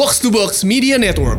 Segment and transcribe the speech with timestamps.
[0.00, 1.36] Box to Box Media Network.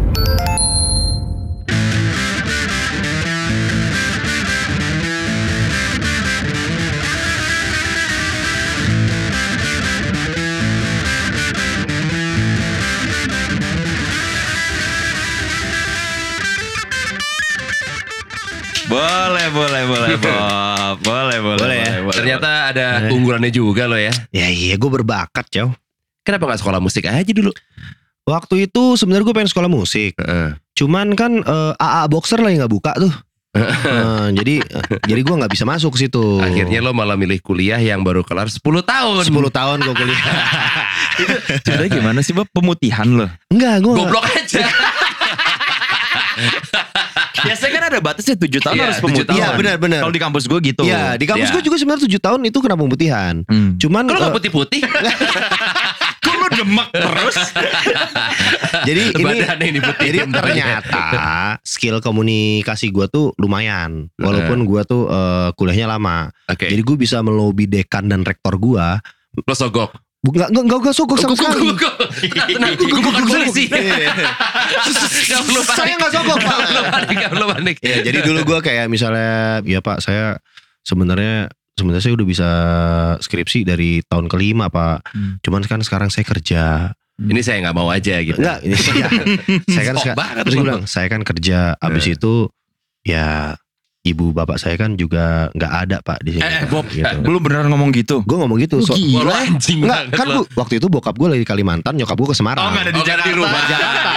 [18.86, 21.02] Boleh, boleh, boleh, Bob.
[21.02, 22.14] Boleh, boleh, Boleh ya?
[22.14, 24.14] Ternyata ada keunggulannya juga lo ya.
[24.30, 25.74] Ya iya gue berbakat cow.
[26.22, 27.50] Kenapa nggak sekolah musik aja dulu?
[28.22, 30.14] Waktu itu sebenarnya gue pengen sekolah musik.
[30.22, 30.54] Heeh.
[30.78, 33.14] Cuman kan eh, AA Boxer lagi nggak buka tuh.
[33.52, 36.40] Eh, jadi eh, jadi gue nggak bisa masuk ke situ.
[36.40, 39.24] Akhirnya lo malah milih kuliah yang baru kelar 10 tahun.
[39.28, 40.22] 10 tahun gue kuliah.
[41.68, 42.48] Sebenarnya gimana sih, Bob?
[42.54, 43.30] Pemutihan loh.
[43.52, 44.64] Enggak, gue Goblok aja.
[47.42, 49.36] Biasanya kan ada batasnya 7 tahun Iya, harus tujuh pemutihan.
[49.36, 50.00] Iya benar benar.
[50.06, 50.82] Kalau di kampus gue gitu.
[50.86, 51.56] Iya di kampus Iya.
[51.58, 53.36] gue juga sebenarnya 7 tahun itu kena pemutihan.
[53.50, 53.70] Hmm.
[53.82, 54.82] Cuman Kalau nggak eh, putih-putih,
[56.42, 57.38] lu demek terus?
[58.90, 60.06] jadi ini badannya ini putih.
[60.10, 61.04] jadi ternyata
[61.62, 64.10] skill komunikasi gue tuh lumayan.
[64.18, 66.34] Walaupun gue tuh eh, kuliahnya lama.
[66.50, 66.66] Oke.
[66.66, 68.86] Jadi gue bisa melobi dekan dan rektor gue.
[69.46, 69.94] Lo sogok.
[70.22, 71.74] Enggak enggak enggak sogok sama sekali.
[72.30, 73.66] Tenang, gue bukan polisi.
[75.66, 76.58] Saya nggak sogok, Pak.
[76.94, 77.76] Panik, gak perlu panik.
[77.82, 80.38] Ya, jadi dulu gue kayak misalnya, ya Pak, saya
[80.86, 82.50] sebenarnya sebenarnya saya udah bisa
[83.20, 84.98] skripsi dari tahun kelima Pak.
[85.10, 85.34] Hmm.
[85.40, 86.92] Cuman kan sekarang saya kerja.
[87.18, 88.38] Ini saya nggak mau aja gitu.
[88.38, 89.10] Enggak, ini ya,
[89.70, 91.78] saya kan seka- banget terus gue bilang, saya kan kerja.
[91.78, 92.14] Abis Eh.
[92.16, 92.50] itu
[93.02, 93.54] ya
[94.02, 96.42] ibu bapak saya kan juga nggak ada Pak di sini.
[96.42, 97.06] Eh, eh, Bob, gitu.
[97.22, 98.26] Lu beneran ngomong gitu?
[98.26, 98.82] Gue ngomong gitu.
[98.82, 100.42] So, Wah, lo anjing Enggak, kan lo.
[100.42, 102.66] gua, waktu itu bokap gue lagi di Kalimantan, nyokap gue ke Semarang.
[102.66, 103.62] Oh, nggak ada Oh, nggak ada di rumah.
[103.62, 104.12] Jakarta.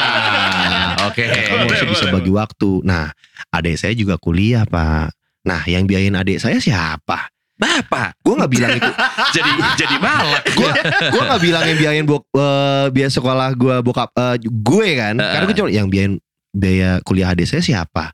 [1.13, 1.25] Oke.
[1.29, 2.71] Kamu masih bisa bagi waktu.
[2.81, 3.13] Nah,
[3.53, 5.13] adik saya juga kuliah, Pak.
[5.45, 7.29] Nah, yang biayain adik saya siapa?
[7.55, 8.19] Bapak.
[8.19, 8.91] Gue nggak bilang itu.
[9.31, 10.43] Jadi jadi malak.
[10.59, 10.71] Gue
[11.15, 15.15] gue nggak bilang yang biayain bok, eh, biaya sekolah gue bokap eh, gue kan.
[15.15, 16.19] Karena gue cuma yang biayain
[16.51, 18.11] biaya kuliah adik saya siapa?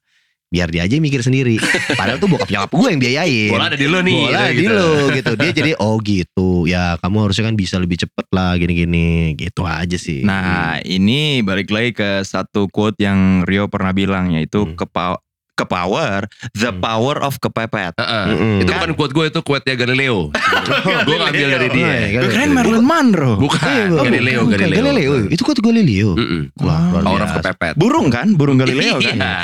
[0.51, 1.63] Biar dia aja mikir sendiri.
[1.95, 3.51] Padahal tuh bokap nyokap gue yang biayain.
[3.55, 4.19] Bola ada di lo nih.
[4.29, 4.59] Bola gitu.
[4.59, 5.33] di lo gitu.
[5.39, 6.49] Dia jadi oh gitu.
[6.67, 9.39] Ya kamu harusnya kan bisa lebih cepet lah gini-gini.
[9.39, 10.21] Gitu aja sih.
[10.27, 14.75] Nah, ini balik lagi ke satu quote yang Rio pernah bilang yaitu Hmm.
[14.77, 15.17] kepa
[15.61, 16.25] ke power,
[16.57, 16.81] the Hmm.
[16.81, 17.93] power of kepepet.
[18.01, 18.25] Heeh.
[18.33, 18.57] Mm-mm.
[18.65, 20.33] Itu bukan quote gue itu quote-nya Galileo.
[21.07, 21.85] gue ngambil dari dia.
[21.85, 22.57] Oh, iya, keren Galileo.
[22.57, 23.37] Marilyn Monroe.
[23.37, 23.61] Bukan,
[23.93, 24.81] bukan, Galileo, bukan, Galileo.
[24.81, 25.13] Galileo.
[25.29, 26.11] Itu kok Galileo.
[26.17, 26.43] Mm-mm.
[26.65, 27.75] Wah, luar Power of kepepet.
[27.77, 28.33] Burung kan?
[28.33, 29.17] Burung Galileo kan?
[29.21, 29.35] Iya.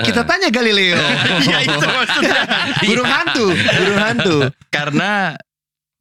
[0.00, 0.96] Kita tanya Galileo.
[1.46, 2.42] Iya itu maksudnya.
[2.82, 4.36] burung hantu, burung hantu.
[4.72, 5.36] Karena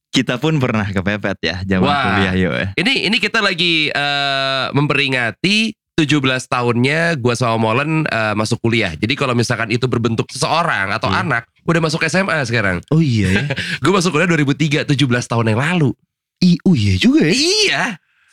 [0.09, 2.03] kita pun pernah kepepet ya zaman Wah.
[2.16, 2.52] kuliah yo.
[2.56, 2.72] ya.
[2.80, 6.19] Ini ini kita lagi eh, memperingati 17
[6.51, 8.91] tahunnya gua sama Molen eh, masuk kuliah.
[8.94, 11.23] Jadi kalau misalkan itu berbentuk seseorang atau Hmm.
[11.23, 12.83] anak, udah masuk SMA sekarang.
[12.91, 13.44] Oh iya ya.
[13.83, 14.91] Gue masuk kuliah 2003, 17
[15.25, 15.95] tahun yang lalu.
[16.44, 17.31] I, oh iya juga ya.
[17.31, 17.84] Iya.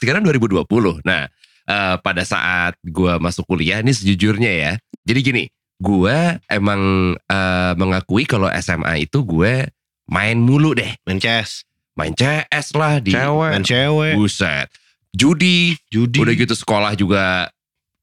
[0.02, 0.66] Sekarang 2020.
[1.06, 1.30] Nah,
[1.64, 4.72] eh, pada saat gua masuk kuliah ini sejujurnya ya.
[5.06, 5.42] Jadi gini,
[5.78, 9.70] gua emang eh, mengakui kalau SMA itu gue
[10.10, 10.98] main mulu deh.
[11.06, 11.62] Main chess,
[11.94, 13.50] Main CS lah di Cewek.
[13.54, 14.66] main cewek, buset.
[15.12, 16.18] Judi, judi.
[16.18, 17.52] udah gitu sekolah juga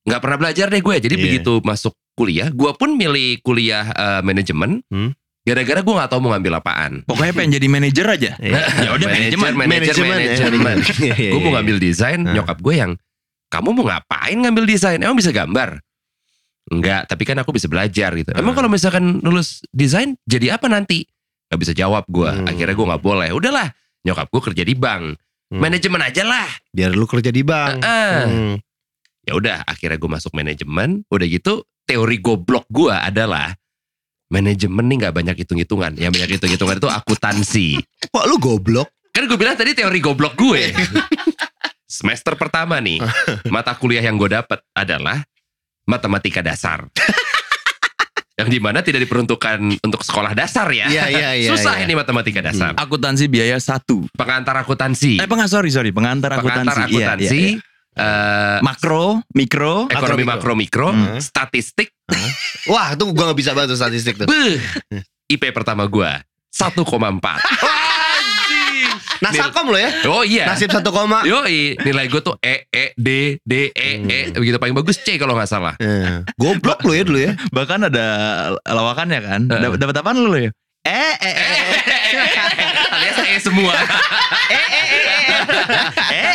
[0.05, 0.95] nggak pernah belajar deh gue.
[0.95, 1.23] Jadi Iya.
[1.25, 4.85] begitu masuk kuliah, gua pun milih kuliah eh, manajemen.
[4.87, 5.11] Hmm.
[5.41, 6.91] Gara-gara gue nggak tahu mau ngambil apaan.
[7.09, 8.31] Pokoknya pengen jadi manajer aja.
[8.37, 8.59] Iya.
[8.85, 9.51] Ya udah manajemen.
[9.55, 10.29] manajer, Manajemen, ya.
[10.37, 10.77] manajemen.
[11.09, 12.33] Iya, iya, gue mau ngambil desain, Nah.
[12.37, 12.91] nyokap gue yang
[13.49, 14.99] kamu mau ngapain ngambil desain?
[15.01, 15.81] Emang bisa gambar?
[16.69, 18.29] Enggak, tapi kan aku bisa belajar gitu.
[18.37, 18.57] Emang Nah.
[18.61, 21.09] kalau misalkan lulus desain jadi apa nanti?
[21.49, 22.29] Gak bisa jawab gue.
[22.29, 22.45] Hmm.
[22.45, 23.29] Akhirnya gue nggak boleh.
[23.33, 23.73] Udahlah,
[24.05, 25.17] nyokap gue kerja di bank.
[25.49, 25.65] Hmm.
[25.65, 26.49] Manajemen aja lah.
[26.69, 27.81] Biar lu kerja di bank.
[27.81, 28.21] Heeh.
[28.25, 28.55] Hmm.
[29.25, 31.05] Ya udah, akhirnya gue masuk manajemen.
[31.09, 33.53] Udah gitu, teori goblok gue adalah
[34.29, 35.97] manajemen nih nggak banyak hitung-hitungan.
[35.97, 37.67] Yang banyak hitung-hitungan itu akuntansi.
[38.13, 38.93] Wah lu goblok.
[39.09, 40.69] Kan gue bilang tadi teori goblok gue.
[41.89, 43.01] Semester pertama nih,
[43.53, 45.25] mata kuliah yang gue dapat adalah
[45.89, 46.85] matematika dasar.
[48.39, 50.87] Yang di mana tidak diperuntukkan untuk sekolah dasar ya.
[50.87, 51.49] Iya iya iya.
[51.51, 51.83] Susah iya.
[51.83, 52.71] ini matematika dasar.
[52.79, 54.07] Akuntansi biaya satu.
[54.15, 55.19] Pengantar akuntansi.
[55.19, 56.79] Eh pengen sorry sorry pengantar Pengantar akuntansi.
[56.95, 57.35] Iya, akuntansi.
[57.35, 57.99] iya, iya.
[57.99, 61.19] eh, Makro, mikro, ekonomi makro mikro, Hmm.
[61.19, 61.91] statistik.
[62.71, 64.27] Wah, tuh gua gak bisa bantu statistik tuh.
[64.31, 64.55] Beuh,
[65.27, 66.09] IP pertama gue
[66.49, 66.79] 1,4.
[69.19, 69.89] Nasakom lo ya.
[70.07, 70.47] Oh iya.
[70.47, 71.23] Nasib satu koma.
[71.23, 74.19] Yoi, nilai gue tuh E, E, D, D, E, E.
[74.31, 75.75] Begitu paling bagus C kalau nggak salah.
[75.75, 77.31] Eh, Goblok lu ya dulu ya.
[77.55, 78.05] bahkan ada
[78.63, 79.41] lawakannya kan.
[79.45, 80.51] Dap- Dapat apaan lu ya?
[80.79, 81.59] Eh, eh, eh,
[82.89, 83.75] Alias E semua.
[84.47, 84.67] eh,
[86.15, 86.33] eh,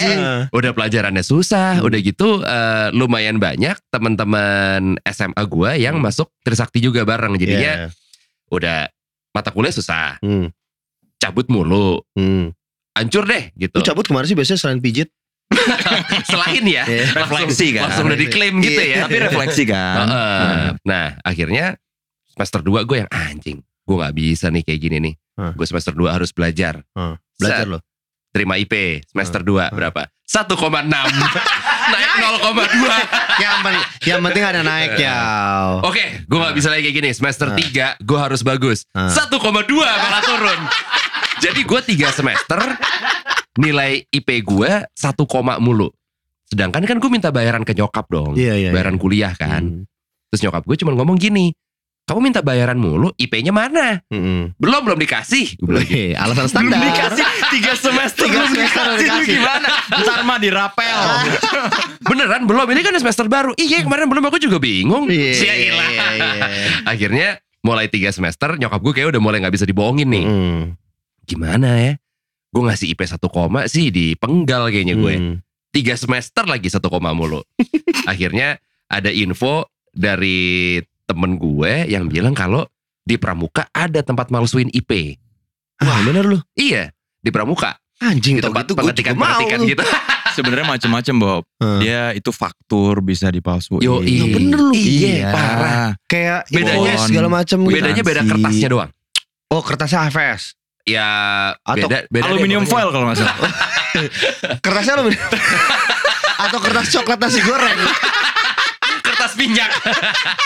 [0.00, 0.40] eh.
[0.50, 7.04] Udah pelajarannya susah, udah gitu eh, lumayan banyak teman-teman SMA gua yang masuk Trisakti juga
[7.04, 7.36] bareng.
[7.36, 7.88] Jadinya Iya.
[8.48, 8.88] udah
[9.30, 10.48] mata kuliah susah, Hmm.
[11.22, 12.50] Cabut mulu, Hmm.
[12.92, 13.78] hancur deh gitu.
[13.78, 15.06] Lu cabut ke mana sih biasanya selain pijit?
[16.24, 17.12] Selain ya, langsung,
[17.44, 17.82] Refleksi kan.
[17.86, 18.88] langsung udah diklaim gitu Iya.
[18.90, 19.02] ya.
[19.04, 19.96] Tapi refleksi kan.
[20.00, 20.56] Heeh.
[20.82, 21.76] Nah, akhirnya
[22.26, 23.60] semester 2 gue yang anjing.
[23.84, 25.14] Gue nggak bisa nih kayak gini nih.
[25.36, 25.52] Hah.
[25.52, 26.80] Gue semester 2 harus belajar.
[26.92, 27.78] Hah, Belajar Set, lo.
[28.32, 29.68] Terima IP semester 2 Hah.
[29.70, 30.02] berapa?
[30.24, 30.56] 1,6.
[31.92, 32.88] Naik 0,2.
[33.36, 35.16] yang, pen- yang penting ada naik ya.
[35.82, 37.10] Oke, gue nggak bisa lagi kayak gini.
[37.12, 37.58] Semester Hah.
[37.98, 38.88] 3 gue harus bagus.
[38.90, 39.12] Hah.
[39.12, 39.36] 1,2
[39.76, 40.60] malah turun.
[41.42, 42.60] Jadi gue 3 semester
[43.58, 44.94] nilai IP gue 1
[45.26, 45.90] koma mulu.
[46.46, 48.38] Sedangkan kan gue minta bayaran ke nyokap dong.
[48.38, 48.70] Iya iya.
[48.70, 49.82] bayaran kuliah kan.
[49.82, 49.82] Hmm.
[50.30, 51.50] Terus nyokap gue cuma ngomong gini,
[52.02, 54.00] kamu minta bayaran mulu, IP-nya mana?
[54.06, 54.54] Hmm.
[54.56, 55.58] Belum belum dikasih.
[55.58, 56.14] Gue bilang gitu.
[56.14, 56.78] Alasan standar.
[57.50, 59.26] tiga semester Tiga semester udah dikasih.
[59.28, 59.68] gimana?
[59.98, 60.98] Ntar mah dirapel.
[62.08, 62.66] Beneran belum?
[62.70, 63.52] Ini kan semester baru.
[63.58, 65.10] Iya kemarin belum aku juga bingung.
[65.10, 65.88] Iya, Sia ilah.
[65.90, 66.30] iya, iya.
[66.92, 67.28] Akhirnya
[67.62, 70.24] mulai tiga semester nyokap gue kayak udah mulai nggak bisa dibohongin nih.
[70.24, 70.62] Hmm.
[71.24, 71.92] Gimana ya?
[72.52, 75.14] Gue ngasih IP 1 koma sih di penggal kayaknya gue.
[75.16, 75.36] Hmm.
[75.72, 77.40] Tiga semester lagi 1 koma mulu.
[78.10, 80.76] Akhirnya ada info dari
[81.08, 82.68] temen gue yang bilang kalau
[83.02, 85.16] di Pramuka ada tempat malsuin IP.
[85.80, 86.38] Wah bener lu.
[86.54, 87.74] Iya, di Pramuka.
[88.02, 88.86] Anjing Di tempat gitu gue juga mau.
[88.90, 89.68] pengetikan-pengetikan tuh.
[89.70, 89.84] gitu.
[90.36, 91.42] Sebenarnya macam-macam Bob.
[91.60, 91.80] Hmm.
[91.80, 93.84] Dia itu faktur bisa dipalsuin.
[93.84, 94.72] Yo, iya, bener lu.
[94.72, 95.88] Iya, parah.
[96.08, 97.58] Kayak Bedanya- segala macam.
[97.64, 98.90] Bedanya beda kertasnya doang.
[99.52, 100.56] Oh kertasnya HVS.
[100.82, 101.08] Ya
[101.62, 103.36] Atau beda, beda Aluminium foil kalau nggak salah.
[104.64, 105.06] Kertasnya lo
[106.44, 107.78] Atau kertas coklat nasi goreng.
[109.02, 109.70] Kertas minyak.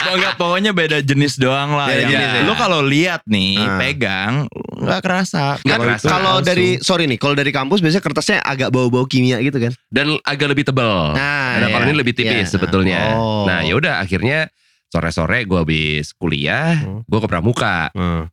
[0.07, 1.89] Enggak, pokoknya beda jenis doang lah.
[1.89, 2.41] Beda Yang jenis ya.
[2.45, 3.79] Lu kalau lihat nih, Ah.
[3.81, 4.35] pegang
[4.77, 5.57] nggak kerasa.
[5.65, 6.45] Nggak Kalau kerasa.
[6.45, 9.73] dari sorry nih, kalau dari kampus biasanya kertasnya agak bau-bau kimia gitu kan.
[9.89, 11.17] Dan agak lebih tebal.
[11.17, 11.89] Nah, Nah, kalau iya.
[11.89, 12.53] ini lebih tipis Iya.
[12.53, 13.01] sebetulnya.
[13.17, 13.49] Oh.
[13.49, 14.53] Nah, ya udah akhirnya
[14.87, 17.01] sore-sore gue habis kuliah, Hmm.
[17.03, 17.89] gue ke Pramuka.
[17.97, 18.29] Hmm.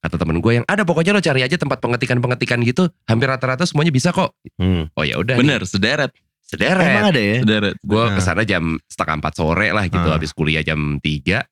[0.00, 3.92] Kata temen gue yang ada pokoknya lo cari aja tempat pengetikan-pengetikan gitu, hampir rata-rata semuanya
[3.92, 4.32] bisa kok.
[4.56, 4.88] Hmm.
[4.96, 5.36] Oh ya udah.
[5.36, 6.08] bener sederet,
[6.40, 6.80] Sederet.
[6.82, 7.44] Emang ada ya?
[7.44, 7.76] sederet.
[7.78, 8.16] Gue Nah.
[8.16, 10.16] ke sana jam setengah empat sore lah gitu, Ah.
[10.16, 11.44] habis kuliah jam 3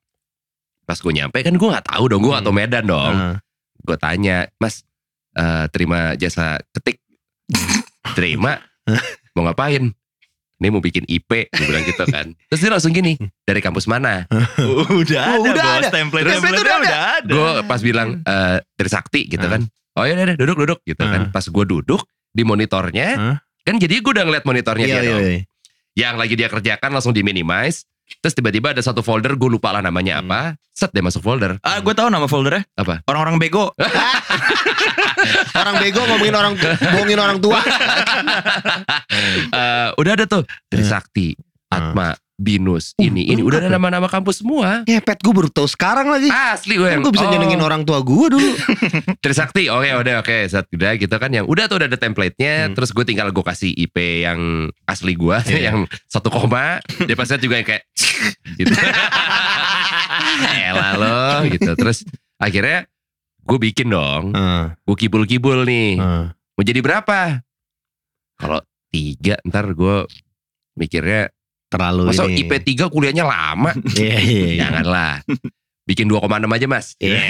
[0.83, 2.41] Pas gue nyampe kan gue nggak tahu dong, gue Hmm.
[2.41, 3.13] atau Medan dong.
[3.13, 3.37] Ah.
[3.79, 4.81] Gue tanya, Mas,
[5.37, 7.05] eh, terima jasa ketik?
[8.17, 8.57] terima.
[9.37, 9.93] mau ngapain?
[10.59, 12.35] Ini mau bikin IP, gue bilang gitu kan.
[12.51, 14.27] Terus dia langsung gini, dari kampus mana?
[14.93, 15.79] udah Oh, ada, udah bos.
[15.79, 15.89] ada.
[15.89, 17.31] Template, Template template udah udah ada.
[17.31, 19.63] Gue pas bilang eh, dari Sakti gitu kan.
[19.95, 21.21] Oh ya udah duduk duduk gitu kan.
[21.21, 21.31] Ah.
[21.31, 25.23] Pas gue duduk di monitornya, kan jadi gue udah ngeliat monitornya Iya dia iya dong.
[25.23, 25.41] iya.
[25.99, 27.87] Yang lagi dia kerjakan langsung di minimize.
[28.19, 30.27] Terus tiba-tiba ada satu folder gue lupa lah namanya Hmm.
[30.27, 30.41] apa.
[30.73, 31.59] Set dia masuk folder.
[31.61, 32.63] Ah, gue tahu nama foldernya.
[32.75, 33.03] Apa?
[33.05, 33.75] Orang-orang bego.
[35.59, 37.59] Orang bego ngomongin orang bohongin orang tua.
[39.49, 40.91] Eh, udah ada tuh dari Ah.
[40.99, 41.35] Sakti,
[41.79, 43.75] Atma, Binus, Uh, ini ini udah ada ya?
[43.75, 44.87] nama-nama kampus semua.
[44.87, 46.31] Ngepet gue baru tahu sekarang lagi.
[46.31, 48.51] Asli gue Kan gue bisa oh, nyenengin orang tua gue dulu.
[49.27, 52.75] Trisakti, oke udah oke saat udah gitu kan yang udah tuh udah ada template-nya, Hmm.
[52.79, 54.39] terus gue tinggal gue kasih IP yang
[54.87, 55.75] asli gue Iya.
[55.75, 57.83] yang satu koma, dia pasti juga yang kayak
[58.63, 58.71] gitu.
[60.63, 61.71] Elah lo gitu.
[61.75, 62.07] Terus
[62.39, 62.87] akhirnya
[63.43, 66.31] gue bikin dong, Ah, gue kibul-kibul nih, ah.
[66.55, 67.43] mau jadi berapa?
[68.39, 70.07] Kalau tiga ntar gue
[70.79, 71.35] mikirnya
[71.69, 72.45] Terlalu masa ini.
[72.45, 74.59] IP 3 kuliahnya lama, Iya iya iya.
[74.65, 75.21] janganlah.
[75.85, 76.87] Bikin 2,6 aja mas.
[76.97, 77.21] Iya.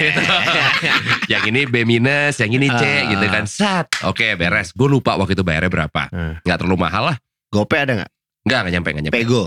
[1.31, 3.07] yang ini B minus, yang ini C Ah.
[3.07, 3.43] gitu kan.
[3.47, 3.87] Sat.
[4.03, 4.71] Oke beres.
[4.71, 6.11] Gue lupa waktu itu bayarnya berapa.
[6.43, 7.17] Nggak terlalu mahal lah.
[7.47, 8.11] Gope ada nggak?
[8.47, 9.17] Nggak, nggak nyampe, nggak nyampe.
[9.19, 9.43] Pego.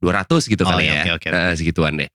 [0.00, 1.00] 200 gitu Oh, kali iya, ya.
[1.00, 1.38] oke, oke, oke.
[1.48, 2.08] Eh, segituan deh.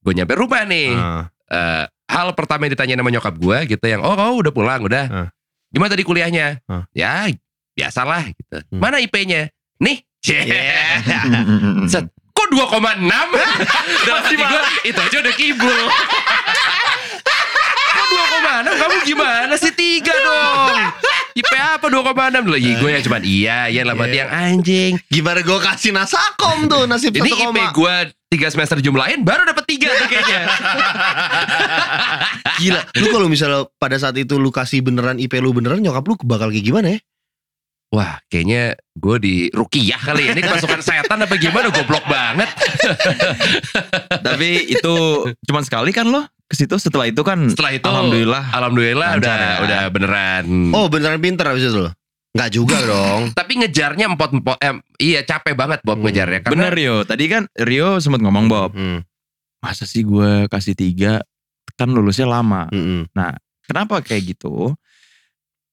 [0.00, 0.88] Gue nyampe rumah nih.
[0.96, 1.24] Ah.
[1.50, 5.04] Eh, hal pertama yang ditanya sama nyokap gue gitu yang, oh kau udah pulang, udah.
[5.08, 5.28] Ah.
[5.68, 6.64] Gimana tadi kuliahnya?
[6.64, 6.84] Ah.
[6.92, 7.28] Ya
[7.76, 8.56] biasalah gitu.
[8.72, 8.80] Hmm.
[8.80, 9.48] Mana IP-nya?
[9.80, 10.04] Nih.
[10.20, 11.00] Yeah.
[11.92, 12.04] Set.
[12.30, 13.04] Kok 2,6?
[14.06, 15.68] Dalam hati gue, itu aja udah kibul.
[17.90, 18.80] Kok 2,6?
[18.80, 19.72] Kamu gimana sih?
[19.72, 20.76] Tiga dong.
[21.30, 22.42] IP apa 2,6?
[22.42, 24.22] Loh, iya, gue yang cuman iya, iya lah berarti Iya.
[24.26, 24.92] yang anjing.
[25.06, 27.94] Gimana gue kasih nasakom tuh nasib Ini IP gue
[28.30, 30.40] tiga semester jumlahin baru dapat tiga tuh kayaknya.
[32.58, 32.80] Gila.
[32.98, 36.50] Lu kalau misalnya pada saat itu lu kasih beneran IP lu beneran nyokap lu bakal
[36.50, 37.00] kayak gimana ya?
[37.90, 40.32] Wah, kayaknya gue di rukiah kali ya.
[40.32, 41.68] Ini kemasukan setan apa gimana?
[41.68, 42.46] Goblok banget.
[44.26, 44.94] Tapi itu
[45.42, 49.52] cuman sekali kan lo ke situ setelah itu kan Setelah itu, alhamdulillah alhamdulillah udah ya.
[49.60, 50.44] udah beneran.
[50.70, 51.90] Oh beneran pinter abis itu lo?
[52.30, 53.20] Enggak juga dong.
[53.32, 54.54] Tapi ngejarnya empot empot.
[54.56, 56.06] Eh, iya capek banget Bob Hmm.
[56.06, 56.40] ngejarnya.
[56.40, 56.96] Karena bener Rio.
[57.02, 59.02] Tadi kan Rio sempat ngomong Bob, Hmm,
[59.58, 61.22] masa sih gue kasih tiga
[61.74, 62.66] kan lulusnya lama.
[62.68, 63.34] hmm, hmm.
[63.62, 64.74] Kenapa kayak gitu?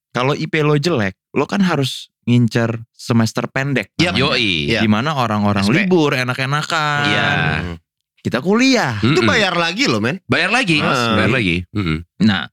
[0.09, 3.91] Kalau IP lo jelek, lo kan harus ngincer semester pendek.
[3.95, 4.19] Namanya.
[4.19, 4.69] Yoi.
[4.69, 4.79] Iya.
[4.79, 7.01] Di mana orang-orang libur enak-enakan.
[7.05, 7.27] Iya.
[8.17, 8.99] Kita kuliah.
[8.99, 9.27] Itu Mm-mm.
[9.27, 10.19] bayar lagi loh men.
[10.25, 11.15] Bayar lagi, Ah.
[11.15, 11.63] bayar lagi.
[11.71, 12.03] Mm-mm.
[12.21, 12.51] Nah,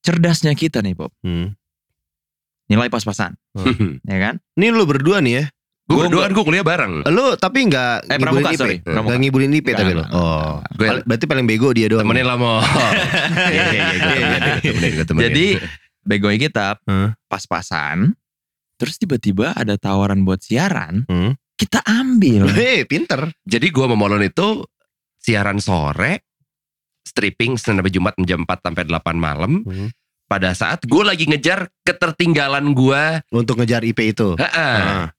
[0.00, 1.10] cerdasnya kita nih Bob.
[1.20, 1.54] Hmm.
[2.66, 3.34] nilai pas-pasan,
[4.06, 4.38] ya kan?
[4.54, 5.44] Ini lu berdua nih ya.
[5.84, 7.02] Gue Gua- berdua kan gue kuliah bareng.
[7.04, 8.58] Lu tapi nggak Eh, ngibulin pramuka, IP.
[8.62, 9.14] sorry, pramuka.
[9.18, 10.06] Ngibulin IP tapi lu.
[10.06, 10.62] Nggak, Oh.
[10.78, 12.06] Gue Berarti paling bego dia doang.
[12.06, 12.62] temenin lah mau.
[13.50, 14.14] Iya iya iya.
[15.26, 15.46] Jadi
[16.02, 17.12] begoy kita Hah?
[17.26, 18.16] pas-pasan,
[18.76, 21.36] terus tiba-tiba ada tawaran buat siaran, Hmm.
[21.56, 22.48] kita ambil.
[22.56, 23.30] Hei, pinter.
[23.44, 24.64] Jadi gue sama Molon itu
[25.20, 26.24] siaran sore,
[27.04, 29.64] stripping Senin sampai Jumat jam 4 sampai 8 malam.
[29.64, 29.88] Hmm.
[30.30, 33.02] Pada saat gue lagi ngejar ketertinggalan gue.
[33.34, 34.38] Untuk ngejar IP itu.
[34.38, 35.10] Ah.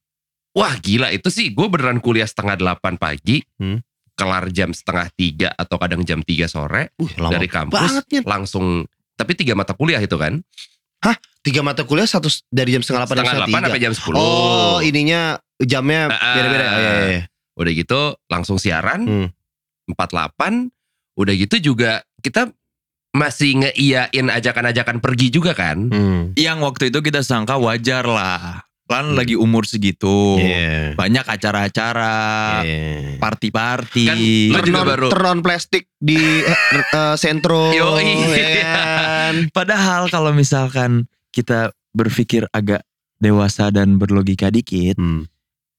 [0.51, 3.43] Wah gila itu sih gue beneran kuliah setengah 8 pagi.
[3.59, 3.83] Hmm.
[4.15, 6.95] Kelar jam setengah 3 atau kadang jam 3 sore.
[6.95, 8.87] Uh, dari kampus banget langsung.
[9.21, 10.41] Tapi tiga mata kuliah itu kan.
[11.41, 13.65] Tiga mata kuliah satu dari jam setengah delapan Setengah sampai 8 tiga.
[13.65, 14.13] sampai jam 10.
[14.13, 15.21] Oh, ininya
[15.57, 16.65] jamnya beda-beda.
[16.65, 17.21] Oh, iya, iya.
[17.57, 17.99] Udah gitu
[18.29, 19.01] langsung siaran.
[19.09, 19.27] Hmm.
[19.89, 20.69] 48
[21.17, 22.53] udah gitu juga kita
[23.11, 26.31] masih ngeiyain ajakan-ajakan pergi juga kan Hmm.
[26.37, 28.61] Yang waktu itu kita sangka wajar lah.
[28.91, 30.35] Kan lagi umur segitu.
[30.35, 30.93] Iya.
[30.93, 32.15] Banyak acara-acara,
[32.61, 33.15] Iya.
[33.17, 34.05] party-party.
[34.05, 36.55] Kan, lu juga Ternon, baru- ternon plastik di eh,
[36.91, 37.71] eh, sentro.
[37.71, 38.11] Yoi.
[38.29, 39.33] ya kan?
[39.49, 42.83] Padahal kalau misalkan kita berpikir agak
[43.17, 45.23] dewasa dan berlogika dikit, Hmm.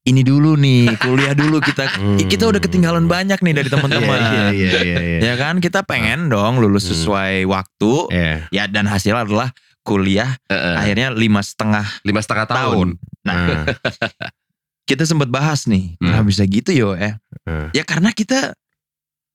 [0.03, 2.17] ini dulu nih, kuliah dulu kita Hmm.
[2.19, 4.19] kita udah ketinggalan banyak nih dari teman-teman.
[4.19, 5.19] Iya, iya, iya, iya.
[5.23, 6.93] Ya kan kita pengen dong lulus Hmm.
[6.93, 7.93] sesuai waktu.
[8.09, 8.35] Iya.
[8.51, 9.53] Ya dan hasil adalah
[9.83, 10.75] kuliah Heeh.
[10.77, 13.23] akhirnya lima setengah lima setengah tahun, tahun.
[13.23, 13.65] Nah Ah.
[14.89, 16.11] kita sempat bahas nih, Hmm.
[16.11, 17.15] kenapa bisa gitu yo eh?
[17.43, 17.71] Hmm.
[17.71, 18.55] Ya karena kita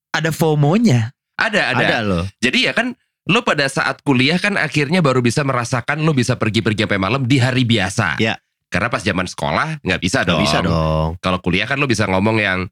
[0.10, 1.12] ada FOMO-nya.
[1.36, 2.26] ada ada Ada loh.
[2.42, 6.84] jadi ya kan lo pada saat kuliah kan akhirnya baru bisa merasakan lo bisa pergi-pergi
[6.84, 8.42] sampai malam di hari biasa Ya.
[8.68, 11.14] karena pas zaman sekolah nggak bisa dong bisa dong.
[11.20, 12.66] kalau kuliah kan lo bisa ngomong yang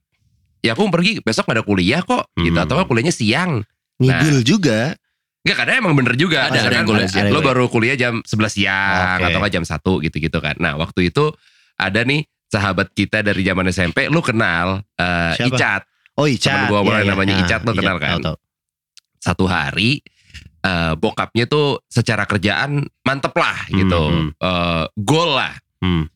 [0.60, 2.66] ya aku mau pergi besok gak ada kuliah kok gitu Hmm.
[2.66, 3.62] atau nggak kuliahnya siang
[3.96, 4.98] Ngidul juga.
[5.46, 7.30] Nggak kadang emang bener juga Ada, ada yang kuliah siang.
[7.30, 9.26] Lo baru kuliah jam 11 siang Oke.
[9.26, 11.30] Atau nggak jam 1 gitu-gitu kan Nah waktu itu
[11.76, 15.46] Ada nih sahabat kita dari zaman SMP Lu kenal Siapa?
[15.48, 15.82] Icat
[16.16, 16.66] Oh Icat.
[16.66, 17.12] Temen gua Iya, iya.
[17.12, 18.10] namanya Ah, Icat, lo kenal kan?
[18.18, 18.38] tahu, tahu.
[19.18, 20.02] Satu hari
[20.62, 26.10] eh, Bokapnya tuh secara kerjaan Mantep lah gitu Hmm, Eh, Goal lah Hmm.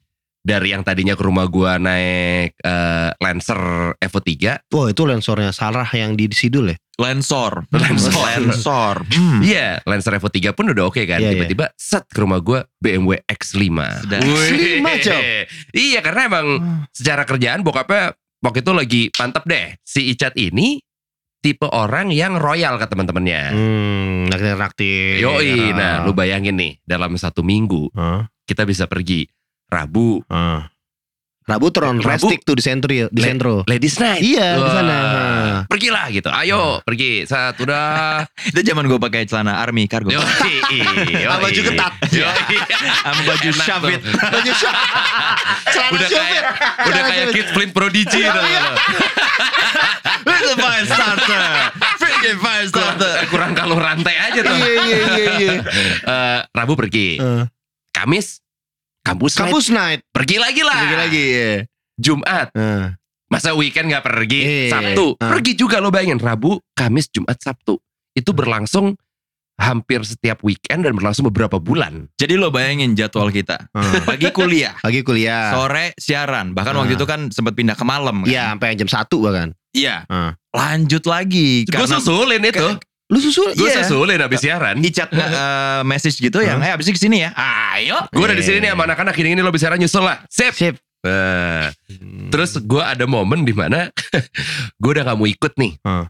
[0.50, 3.62] Dari yang tadinya ke rumah gua naik eh, Lancer
[3.96, 6.78] Evo 3 Wah itu lensornya Sarah yang di Sidul ya?
[7.00, 7.70] Lensor.
[7.72, 8.12] Lensor.
[8.28, 8.96] Lensor.
[9.08, 9.40] Hmm.
[9.40, 11.22] Iya, Lancer Evo 3 pun udah oke kan.
[11.22, 11.34] Iya, iya.
[11.38, 13.62] Tiba-tiba set ke rumah gua BMW X5.
[14.04, 14.20] Sudah.
[14.20, 14.82] Wih.
[14.84, 15.22] X5, Cok?
[15.72, 16.46] Iya, karena emang
[16.92, 18.12] secara kerjaan bokapnya
[18.44, 19.80] waktu itu lagi mantep deh.
[19.80, 20.84] Si Icat ini
[21.40, 23.42] tipe orang yang royal ke teman-temannya.
[23.56, 25.24] Hmm, naktir-naktir.
[25.24, 25.72] Yoi, Ah.
[25.72, 28.28] nah lu bayangin nih dalam satu minggu Hah?
[28.44, 29.24] kita bisa pergi
[29.70, 30.66] Rabu, Ah.
[31.46, 33.66] Rabu turun Rabu- plastik tuh di sentro di sentro.
[33.66, 34.22] Ladies Night.
[34.22, 34.98] Iya di sana.
[35.66, 36.30] Pergilah gitu.
[36.30, 37.26] Ayo, pergi.
[37.26, 38.22] Saat udah.
[38.50, 40.10] Itu zaman gue pakai celana army kargo.
[40.10, 40.22] Yoi.
[41.26, 41.94] Sama baju ketat.
[43.02, 44.02] Sama baju syafit.
[44.06, 44.76] Baju syok.
[45.68, 46.44] Celana udah syok, kayak ya.
[46.86, 48.44] udah kayak Kid Flint Prodigy tuh.
[50.30, 51.42] It's a fire starter.
[51.98, 53.14] Freaking fire starter.
[53.26, 54.54] Kurang kalau rantai aja tuh.
[54.54, 55.54] Iya iya iya iya.
[56.00, 57.44] Eh, Rabu pergi, Eh,
[57.90, 58.38] Kamis
[59.10, 59.42] kampus, night.
[59.44, 60.00] Kampus night.
[60.10, 60.80] pergi lagi lah.
[60.80, 61.52] Lagi lagi ya.
[61.96, 62.86] Jumat Eh,
[63.28, 64.40] masa weekend nggak pergi.
[64.40, 64.72] Iya.
[64.72, 65.30] Sabtu Ah.
[65.30, 67.76] pergi juga lo bayangin Rabu, Kamis, Jumat, Sabtu
[68.12, 68.96] itu berlangsung
[69.56, 72.08] hampir setiap weekend dan berlangsung beberapa bulan.
[72.16, 73.68] Jadi lo bayangin jadwal kita.
[73.70, 74.02] eh.
[74.08, 75.52] Pagi kuliah, Lagi kuliah.
[75.52, 76.56] sore siaran.
[76.56, 76.80] Bahkan Ah.
[76.80, 78.24] waktu itu kan sempat pindah ke malam.
[78.24, 78.32] kan?
[78.32, 79.52] Iya sampai jam 1 bahkan.
[79.70, 80.08] Iya.
[80.08, 80.32] Ah.
[80.50, 81.68] Lanjut lagi.
[81.68, 82.66] Gue susulin itu.
[83.10, 83.58] Lu susul?
[83.58, 83.82] Gue Iya.
[83.82, 84.78] susulin habis siaran.
[84.80, 87.34] Icat eh, message gitu yang eh abis ini ke sini ya.
[87.34, 88.06] Ayo.
[88.14, 88.64] Gue udah di sini Iya.
[88.64, 90.22] nih sama anak-anak ini ini lo bisa nyusul lah.
[90.30, 90.54] Sip.
[90.54, 90.78] Sip.
[91.00, 91.72] Nah,
[92.28, 93.88] terus gue ada momen di mana
[94.84, 95.80] gue udah gak mau ikut nih.
[95.82, 96.06] Hmm.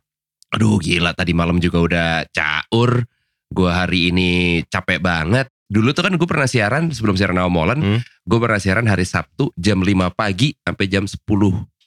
[0.49, 3.05] Aduh gila tadi malam juga udah caur.
[3.47, 4.29] Gue hari ini
[4.65, 5.47] capek banget.
[5.69, 7.79] Dulu tuh kan gue pernah siaran sebelum siaran sama Molan.
[7.79, 7.99] Hmm.
[8.25, 11.15] Gue pernah siaran hari Sabtu jam 5 pagi sampai jam 10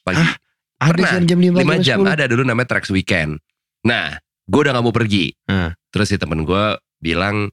[0.01, 0.23] pagi.
[0.79, 1.09] Ada Pernah.
[1.11, 3.37] siaran jam 5 5 jam ada dulu namanya Trax Weekend.
[3.83, 5.31] Nah, gue udah gak mau pergi.
[5.45, 5.71] Hmm.
[5.89, 6.63] Terus si temen gue
[6.97, 7.47] bilang,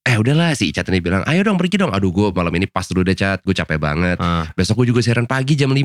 [0.00, 1.90] eh udahlah si Icat ini bilang, ayo dong pergi dong.
[1.90, 4.16] Aduh gue malam ini pas dulu deh Cat, gue capek banget.
[4.18, 4.48] Ah.
[4.52, 5.78] Besok gue juga siaran pagi jam 5.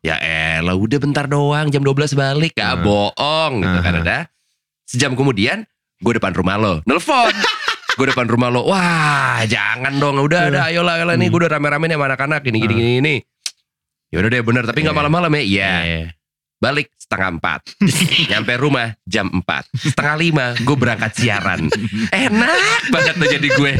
[0.00, 2.52] Ya elah udah bentar doang jam 12 balik.
[2.52, 2.84] Gak Hmm.
[2.84, 4.02] bohong gitu kan Hmm.
[4.02, 4.18] ada.
[4.84, 5.64] Sejam kemudian
[5.98, 6.74] gue depan rumah lo.
[6.84, 7.32] Nelfon.
[7.96, 8.68] gue depan rumah lo.
[8.68, 10.20] Wah jangan dong.
[10.20, 11.26] Udah ada ayolah ayolah nih.
[11.26, 11.32] Hmm.
[11.32, 12.40] Gue udah rame-rame nih sama anak-anak.
[12.44, 12.80] Gini gini Hmm.
[12.80, 13.14] gini ini.
[14.12, 14.62] Ya udah deh bener.
[14.62, 15.00] Tapi nggak Iya.
[15.00, 15.42] malam-malam ya.
[15.42, 15.72] Iya.
[15.82, 16.00] Iya.
[16.64, 17.60] Balik setengah empat.
[18.32, 19.68] Nyampe rumah jam empat.
[19.76, 21.68] Setengah lima gue berangkat siaran.
[22.08, 23.72] Enak banget tuh jadi gue.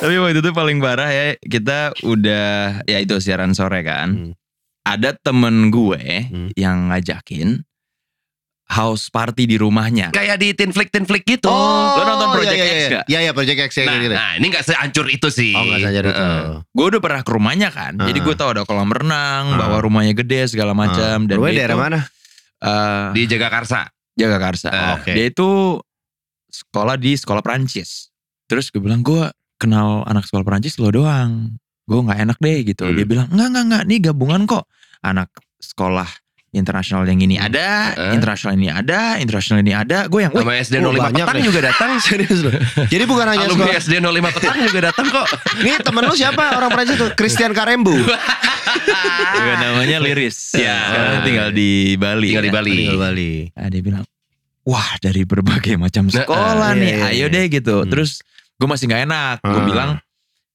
[0.00, 4.08] Tapi waktu itu paling parah ya kita udah ya itu siaran sore kan.
[4.10, 4.32] Hmm.
[4.82, 6.50] Ada temen gue Hmm.
[6.58, 7.62] yang ngajakin
[8.70, 10.14] house party di rumahnya.
[10.14, 11.50] Kayak di Teen Flick Teen Flick gitu.
[11.50, 12.86] Lo nonton iya, Project iya, X iya.
[12.86, 13.04] nggak?
[13.10, 14.14] Iya iya Project X ya Nah, gitu.
[14.14, 15.52] nah, ini gak sehancur itu sih.
[15.52, 16.10] Oh nggak saja itu.
[16.14, 16.40] Heeh.
[16.70, 17.98] Gue udah pernah ke rumahnya kan.
[17.98, 18.24] Jadi Ah.
[18.24, 19.58] gue tau ada kolam renang, Ah.
[19.58, 21.26] bahwa rumahnya gede segala macam.
[21.26, 22.00] Dan Rumahnya daerah mana?
[22.62, 23.90] eh, Di Jagakarsa.
[24.14, 24.68] Jagakarsa.
[24.70, 25.10] Ah, oke.
[25.10, 25.80] Dia itu
[26.46, 28.10] sekolah di sekolah Perancis.
[28.46, 31.58] Terus gue bilang gue kenal anak sekolah Perancis lo doang.
[31.86, 32.86] Gue nggak enak deh gitu.
[32.86, 32.94] Hmm.
[32.94, 33.82] Dia bilang enggak enggak enggak.
[33.86, 34.64] Nih gabungan kok.
[35.00, 36.06] Anak sekolah
[36.50, 38.18] internasional yang ini ada, Eh?
[38.18, 40.10] internasional ini ada, internasional ini ada.
[40.10, 41.46] Gue yang Sama SD oh, 05 banyak petang deh.
[41.46, 41.90] juga datang.
[42.04, 42.52] Serius loh.
[42.86, 43.82] Jadi bukan hanya Alumni sekolah.
[43.86, 45.26] SD 05 petang juga datang kok.
[45.64, 47.10] Nih temen lu siapa orang Prancis tuh?
[47.14, 47.94] Christian Karembu.
[49.36, 50.54] juga namanya Liris.
[50.54, 50.76] Ya.
[50.90, 52.28] Sekarang tinggal di Bali.
[52.30, 52.50] Tinggal di.
[52.50, 52.74] Bali.
[52.76, 53.32] Tinggal Bali.
[53.54, 54.04] Nah, dia bilang,
[54.62, 57.34] wah dari berbagai macam Nah, sekolah ah, nih, iya, iya, ayo iya.
[57.34, 57.76] deh gitu.
[57.82, 57.88] Hmm.
[57.88, 58.10] Terus
[58.58, 59.36] gue masih nggak enak.
[59.40, 59.66] Gue Ah.
[59.66, 59.90] bilang,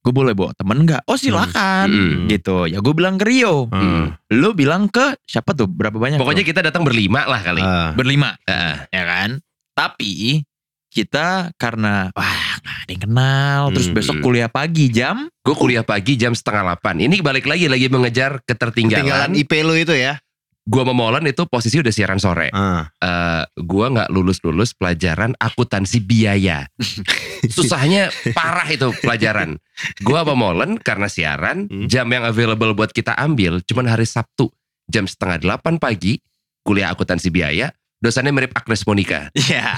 [0.05, 1.09] gue boleh bawa temen nggak?
[1.09, 2.29] Oh silakan, Hmm.
[2.29, 2.69] gitu.
[2.69, 3.65] Ya gue bilang ke Rio.
[3.73, 4.13] Hmm.
[4.29, 5.65] Lu bilang ke siapa tuh?
[5.65, 6.21] Berapa banyak?
[6.21, 6.49] Pokoknya tuh?
[6.53, 7.65] kita datang berlima lah kali.
[7.65, 7.89] Ah.
[7.91, 8.85] berlima, Heeh.
[8.93, 9.29] ya kan?
[9.73, 10.45] Tapi
[10.87, 13.61] kita karena wah nggak ada yang kenal.
[13.73, 13.97] Terus Hmm.
[13.97, 15.25] besok kuliah pagi jam.
[15.41, 17.01] Gue kuliah pagi jam setengah 8.
[17.01, 19.29] Ini balik lagi lagi mengejar Ketinggalan ketertinggalan.
[19.33, 20.21] IP lu itu ya.
[20.65, 22.49] Gua sama itu posisi udah siaran sore.
[22.49, 22.89] Ah.
[22.97, 26.65] Eh, gua nggak lulus-lulus pelajaran akuntansi biaya.
[27.55, 29.61] Susahnya parah itu pelajaran.
[30.01, 30.49] Gua sama
[30.81, 31.85] karena siaran Hmm.
[31.85, 34.49] jam yang available buat kita ambil cuman hari Sabtu
[34.89, 36.17] jam setengah delapan pagi
[36.65, 37.69] kuliah akuntansi biaya.
[37.95, 39.71] Dosannya mirip Agnes Monica, Ya.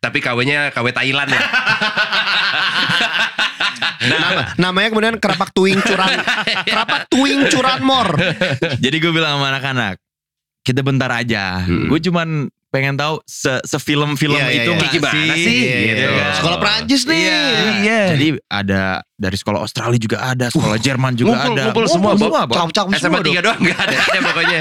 [0.00, 1.38] tapi kawenya KW Thailand ya.
[3.98, 6.22] Nama, namanya kemudian kerapak tuing curan.
[6.70, 8.14] kerapak tuing curanmor.
[8.78, 9.98] Jadi gue bilang sama anak-anak,
[10.68, 11.64] kita bentar aja.
[11.64, 11.88] Hmm.
[11.88, 12.28] Gue cuman
[12.68, 14.76] pengen tahu se sefilm-film Iya, iya, itu iya.
[14.76, 15.40] nggak Kayak gimana sih?
[15.40, 15.56] sih?
[15.64, 16.08] Iya, Gitu iya.
[16.12, 16.32] kan.
[16.36, 17.16] Sekolah Prancis nih.
[17.16, 17.40] Iya.
[17.80, 18.00] Iya.
[18.12, 18.82] Jadi ada
[19.16, 21.62] dari sekolah Australia juga ada, sekolah Jerman juga ngumpul- ada.
[21.64, 22.28] ngumpul semua, Bob.
[22.28, 22.48] Bob.
[22.52, 23.34] Cakep-cakep SMA semua dong.
[23.34, 24.60] 3 doang nggak ada ya pokoknya.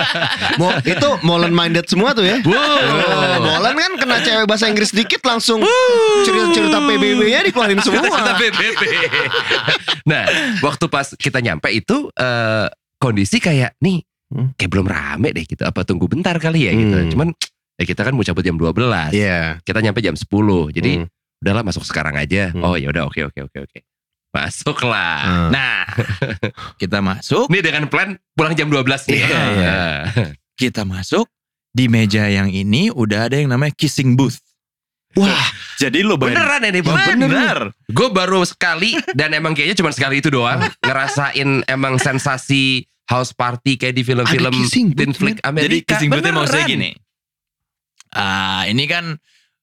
[0.60, 2.36] Mo, itu Molen minded semua tuh ya.
[2.42, 2.82] Wow.
[3.40, 5.62] Molen kan kena cewek bahasa Inggris dikit langsung
[6.22, 8.02] cerita-cerita PBB-nya dikeluarin semua.
[8.10, 8.60] Kata BBB.
[10.10, 10.26] nah,
[10.60, 12.66] waktu pas kita nyampe itu eh,
[12.98, 14.02] kondisi kayak nih
[14.36, 14.52] Hmm.
[14.60, 15.64] kayak belum rame deh gitu.
[15.64, 16.96] Apa tunggu bentar kali ya gitu.
[17.00, 17.10] Hmm.
[17.10, 17.28] Cuman
[17.80, 19.16] ya kita kan mau cabut jam 12.
[19.16, 19.58] Iya.
[19.64, 20.68] Kita nyampe jam 10.
[20.76, 21.08] Jadi Hmm.
[21.40, 22.52] udahlah masuk sekarang aja.
[22.52, 22.60] Hmm.
[22.60, 23.78] Oh ya udah oke oke oke oke.
[24.36, 25.16] Masuklah.
[25.16, 25.48] Ah.
[25.48, 25.80] Nah,
[26.80, 29.24] kita masuk, Ini dengan plan pulang jam 12 nih.
[29.24, 29.72] Iya, iya.
[29.72, 30.00] Ah.
[30.60, 31.24] kita masuk
[31.72, 34.40] di meja yang ini udah ada yang namanya kissing booth.
[35.16, 35.48] Wah,
[35.80, 37.58] Jadi lo bayar Beneran ini Ya, bener.
[37.88, 43.74] Gue baru sekali dan emang kayaknya cuma sekali itu doang ngerasain emang sensasi house party
[43.74, 45.94] kayak di film-film kissing teen flick Jadi Amerika.
[45.94, 46.42] kissing booth-nya Beneran.
[46.42, 46.90] maksudnya gini.
[48.08, 49.14] Ah, ini kan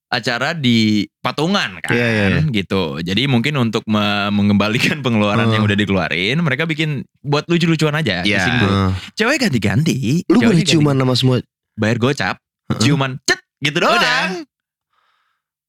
[0.08, 2.42] acara di patungan kan Iya, iya, iya.
[2.48, 3.00] gitu.
[3.00, 5.54] Jadi mungkin untuk me- mengembalikan pengeluaran Hmm.
[5.54, 8.22] yang udah dikeluarin, mereka bikin buat lucu-lucuan aja.
[8.22, 8.38] Iya.
[8.38, 8.94] kissing booth.
[9.16, 10.22] Cewek ganti-ganti.
[10.24, 11.38] lu boleh ganti- ciuman sama semua.
[11.74, 12.38] bayar gocap,
[12.78, 14.46] ciuman cet gitu doang.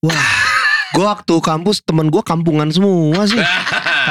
[0.05, 0.29] Udah.
[0.93, 3.41] Gue waktu kampus temen gue kampungan semua sih.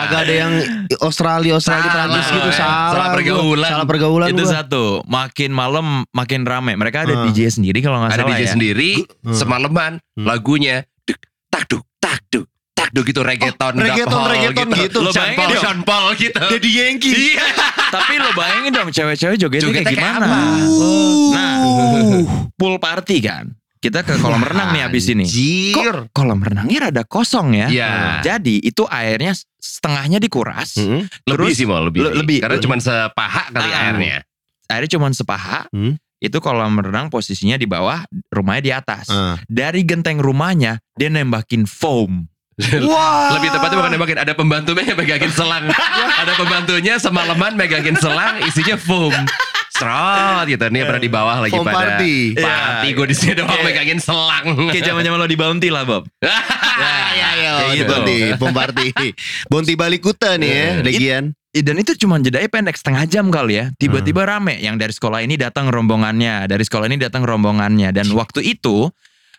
[0.03, 0.53] Kagak ada yang
[0.99, 2.39] Australia, Australia, Salah, Prancis gitu.
[2.45, 2.55] ya.
[2.55, 3.69] Salah, Salah pergaulan.
[3.69, 4.51] Salah pergaulan Itu gua.
[4.53, 6.73] satu, makin malam makin rame.
[6.73, 7.23] Mereka ada Ah.
[7.25, 8.51] DJ sendiri kalau nggak Ada salah DJ ya.
[8.51, 9.33] sendiri Hmm.
[9.33, 10.25] semalaman Hmm.
[10.25, 14.99] lagunya duk tak duk tak duk tak duk gitu reggaeton, Oh, reggaeton, reggaeton gitu.
[14.99, 15.63] Lo Sean bayangin Paul, dong.
[15.63, 16.39] Sean Paul gitu.
[16.41, 17.13] Daddy Yankee.
[17.31, 17.45] Iya.
[17.95, 20.27] Tapi lo bayangin dong cewek-cewek jogetnya Jogetnya kayak kayak gimana.
[21.29, 21.53] Nah,
[22.53, 23.45] pool party kan.
[23.83, 25.27] Kita ke kolam renang nih abis ini.
[25.27, 25.75] Anjir.
[25.75, 27.67] Kok kolam renangnya rada kosong ya?
[27.67, 27.91] Iya.
[28.23, 30.79] Jadi itu airnya setengahnya dikuras.
[30.79, 31.03] Hmm.
[31.27, 31.99] Lebih Terus sih mau lebih.
[31.99, 32.39] le- lebih.
[32.39, 33.91] Karena cuma sepaha kali Ah.
[33.91, 34.23] airnya.
[34.71, 35.67] Airnya cuma sepaha.
[35.75, 35.99] Hmm.
[36.17, 39.11] Itu kolam renang posisinya di bawah, rumahnya di atas.
[39.11, 39.35] Ah.
[39.51, 42.31] Dari genteng rumahnya dia nembakin foam.
[42.87, 43.35] Wah.
[43.35, 45.67] Lebih tepatnya bukan nembakin ada pembantunya yang megangin selang.
[46.23, 49.11] ada pembantunya semalaman megangin selang isinya foam.
[49.73, 50.61] Serot gitu.
[50.69, 52.37] Nih pernah di bawah lagi Foam pada party.
[52.37, 54.45] party gue di sini doang megangin selang.
[54.69, 56.05] Kayak zaman-zaman lo di Bounty lah, Bob.
[56.73, 57.51] Ya, ya, ya.
[57.53, 57.93] Kayak gitu.
[57.93, 58.87] Bonti, Pomparti.
[59.45, 61.23] Bonti Balikuta nih ya, Legian.
[61.53, 63.65] Eh, Dan itu cuma jedanya pendek setengah jam kali ya.
[63.77, 67.93] Tiba-tiba rame yang dari sekolah ini datang rombongannya, dari sekolah ini datang rombongannya.
[67.93, 68.89] Dan waktu itu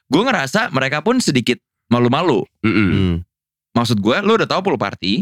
[0.06, 1.58] gue ngerasa mereka pun sedikit
[1.90, 2.46] malu-malu.
[2.62, 2.86] Mm-mm.
[2.94, 3.14] Hmm.
[3.74, 5.18] Maksud gue, lo udah tahu pool party,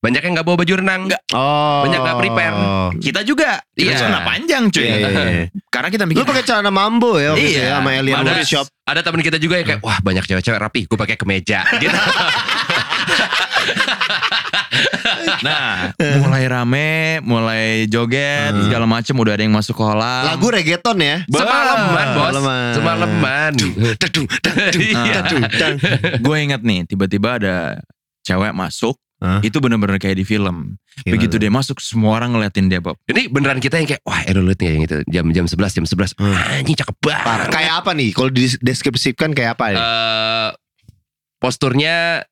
[0.00, 1.00] Banyak yang nggak bawa baju renang.
[1.06, 1.22] Nggak.
[1.36, 1.84] Oh.
[1.84, 2.56] Banyak nggak prepare.
[2.98, 3.60] kita juga.
[3.70, 3.98] Kita Iya.
[4.00, 4.80] celana panjang cuy.
[4.82, 5.44] Iya, iya, iya.
[5.68, 7.60] Karena kita Lu mikir, pakai celana mambo ya itu Iya.
[7.60, 8.66] ya sama Alien Ada, Workshop.
[8.82, 11.60] ada teman kita juga yang kayak wah banyak cewek-cewek rapi, gue pakai kemeja.
[11.80, 11.92] Gitu.
[15.40, 18.64] nah mulai rame, mulai joget, Hmm.
[18.66, 20.24] segala macem udah ada yang masuk kolam.
[20.26, 21.16] Lagu reggaeton ya.
[21.28, 22.72] Semalaman bos, Semalaman.
[22.72, 23.52] semalaman.
[24.74, 25.20] Iya.
[26.16, 27.56] gue inget nih, tiba-tiba ada
[28.22, 29.40] cewek masuk, Hah?
[29.40, 30.80] itu bener-bener kayak di film.
[30.98, 31.40] Gimana Begitu tuh?
[31.40, 32.96] dia masuk semua orang ngeliatin dia Bob.
[33.04, 35.84] Ini beneran kita yang kayak wah Errol liat nih yang itu jam jam 11 jam
[35.84, 36.16] 11.
[36.16, 36.32] Hmm.
[36.32, 37.20] Anjing cakep banget.
[37.22, 37.46] Parah.
[37.46, 38.08] Kayak apa nih?
[38.10, 39.76] Kalau dideskripsikan kayak apa ya?
[39.76, 40.48] Eh,
[41.36, 42.24] posturnya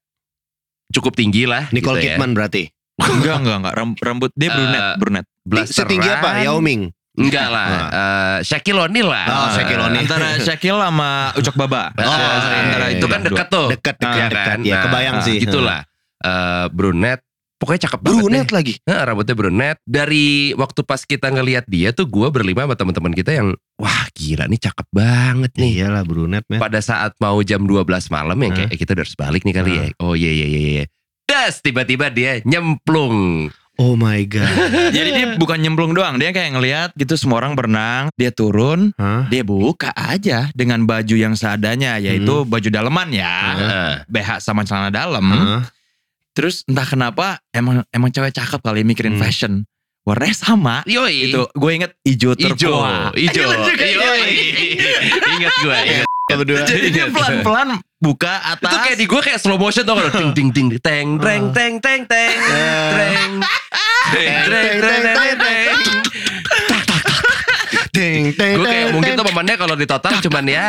[0.89, 1.69] cukup tinggi lah.
[1.71, 2.17] Nicole gitu ya.
[2.17, 2.73] Kidman berarti.
[2.99, 5.25] enggak enggak enggak Ram- rambut dia brunet Eh, brunet.
[5.45, 5.87] Blasteran.
[5.87, 6.41] Setinggi apa?
[6.43, 6.89] Yao Ming.
[7.15, 7.67] Enggak lah.
[7.69, 7.89] Nah.
[7.91, 9.27] Eh, Shaquille O'Neal lah.
[9.29, 10.03] Oh, Shaquille O'Neal.
[10.03, 11.91] Antara Shaquille sama Ucok Baba.
[11.95, 13.13] Oh, antara iya, itu iya.
[13.13, 13.67] kan dekat tuh.
[13.69, 14.47] Dekat, Ya dekat, dekat.
[14.47, 14.59] kan?
[14.63, 15.37] Ya, Nah, kebayang sih.
[15.39, 15.81] Gitulah.
[16.19, 17.21] Eh, brunet.
[17.59, 18.19] Pokoknya cakep banget.
[18.23, 18.55] Brunet deh.
[18.55, 18.75] lagi.
[18.87, 19.77] Nah, rambutnya brunet.
[19.83, 24.47] Dari waktu pas kita ngelihat dia tuh gue berlima sama teman-teman kita yang wah gila
[24.47, 25.83] nih cakep banget nih.
[25.83, 26.63] Iyalah brunet men.
[26.63, 29.71] Pada saat mau jam 12 malam yang kayak "Eh, kita udah harus balik nih kali
[29.75, 29.85] ya.
[29.99, 30.85] Oh iya iya iya iya.
[31.27, 33.51] Das tiba-tiba dia nyemplung.
[33.75, 34.51] Oh my god.
[34.97, 39.27] Jadi dia bukan nyemplung doang, dia kayak ngelihat gitu semua orang berenang, dia turun, Hah?
[39.27, 42.49] dia buka aja dengan baju yang seadanya yaitu Hmm.
[42.49, 43.91] baju daleman ya, Heeh.
[44.09, 45.23] BH sama celana dalam.
[45.23, 45.63] Hah?
[46.39, 49.21] Terus entah kenapa emang emang cewek cakep kali mikirin Hmm.
[49.21, 49.53] fashion.
[50.07, 50.77] Warnanya sama.
[50.87, 51.29] Yoi.
[51.29, 52.79] Itu gue inget hijau Ijo,
[53.13, 53.43] ijo.
[53.75, 54.23] Yoi.
[55.35, 56.07] Ingat gue, ingat.
[56.29, 56.61] Berdua.
[56.63, 58.69] Jadi dia pelan-pelan buka atas.
[58.69, 60.15] Itu kayak di gue kayak slow motion tau gak?
[60.15, 62.89] Ding ding ding teng treng teng teng teng Eh.
[62.89, 63.33] treng
[64.09, 65.77] Treng, treng, treng, treng, treng.
[67.91, 69.19] Ding, ding, Gue kayak ding, mungkin ding.
[69.19, 70.67] tuh momennya kalau di total cuman ya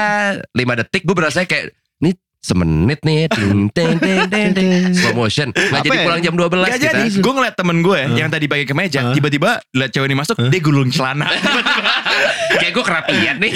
[0.49, 5.51] 5 detik gue berasa kayak nih semenit nih ting teng teng teng teng slow motion
[5.51, 6.03] nggak jadi ya?
[6.03, 8.15] pulang jam 12 Gak kita jadi, gue ngeliat temen gue Huh?
[8.15, 9.11] yang tadi pakai kemeja, Huh?
[9.11, 11.27] tiba-tiba liat cewek ini masuk, dia gulung celana.
[12.55, 13.51] kayak gue kerapian nih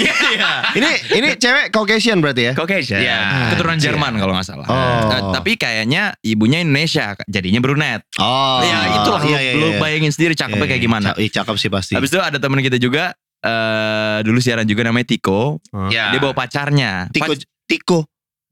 [0.74, 2.52] Ini ini cewek Caucasian berarti ya?
[2.54, 3.48] Caucasian, Ya.
[3.50, 3.90] keturunan Anjir.
[3.90, 4.66] Jerman kalau nggak salah.
[4.66, 4.76] Oh.
[5.08, 8.04] Eh, tapi kayaknya ibunya Indonesia, jadinya brunette.
[8.16, 8.60] Oh.
[8.60, 9.78] ya itulah Iya, lu, iya, lu iya.
[9.78, 10.86] bayangin sendiri cakepnya Iya, kayak iya.
[10.86, 11.08] gimana.
[11.16, 11.92] Cakep sih pasti.
[11.94, 15.60] Habis itu ada temen kita juga eh dulu siaran juga namanya Tiko.
[15.88, 17.08] ya Dia bawa pacarnya.
[17.08, 17.98] Tiko Pac- Tiko.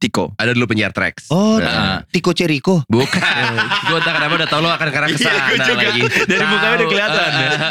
[0.03, 0.35] Tiko.
[0.35, 2.03] ada dulu penyiar tracks Oh, Nah.
[2.05, 2.83] Tiko Ceriko.
[2.85, 3.23] bukan
[3.87, 5.83] gue entah kenapa udah tau lo akan karena Iya, ke sana gua juga.
[5.85, 7.51] lagi Dari mukanya udah kelihatan ya.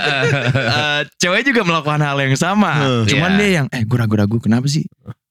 [0.72, 2.72] Eh, cewek juga melakukan hal yang sama.
[2.74, 3.04] Huh.
[3.06, 3.38] Cuman Iya.
[3.38, 4.88] dia yang eh gue ragu-ragu kenapa sih?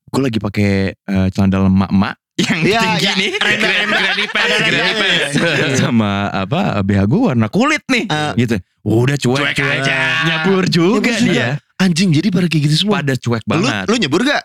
[0.06, 3.12] Gue lagi pakai eh, celana dalam emak-emak yang Iya, tinggi iya.
[3.16, 3.30] nih.
[3.36, 5.34] granny pants granny pants
[5.78, 8.32] sama apa BH gue warna kulit nih Eh.
[8.38, 8.56] gitu.
[8.80, 9.96] Udah cuek, Cuek aja.
[10.24, 11.20] Nyabur juga juga.
[11.22, 11.48] dia.
[11.76, 13.00] Anjing jadi pada kayak gitu semua.
[13.00, 13.84] Pada cuek Lu, banget.
[13.86, 14.40] lu nyebur gak?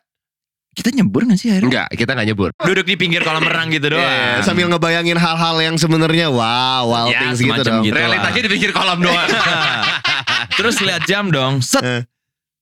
[0.76, 1.66] Kita nyebur gak sih akhirnya?
[1.66, 4.04] enggak kita nggak nyebur Duduk di pinggir kolam renang gitu doang.
[4.04, 7.82] Iya, sambil ngebayangin hal-hal yang sebenarnya wow, wow Ya, things gitu dong.
[7.82, 7.96] gitu.
[7.96, 9.30] realitanya di pinggir kolam doang
[10.60, 11.64] Terus lihat jam dong.
[11.64, 12.08] Set.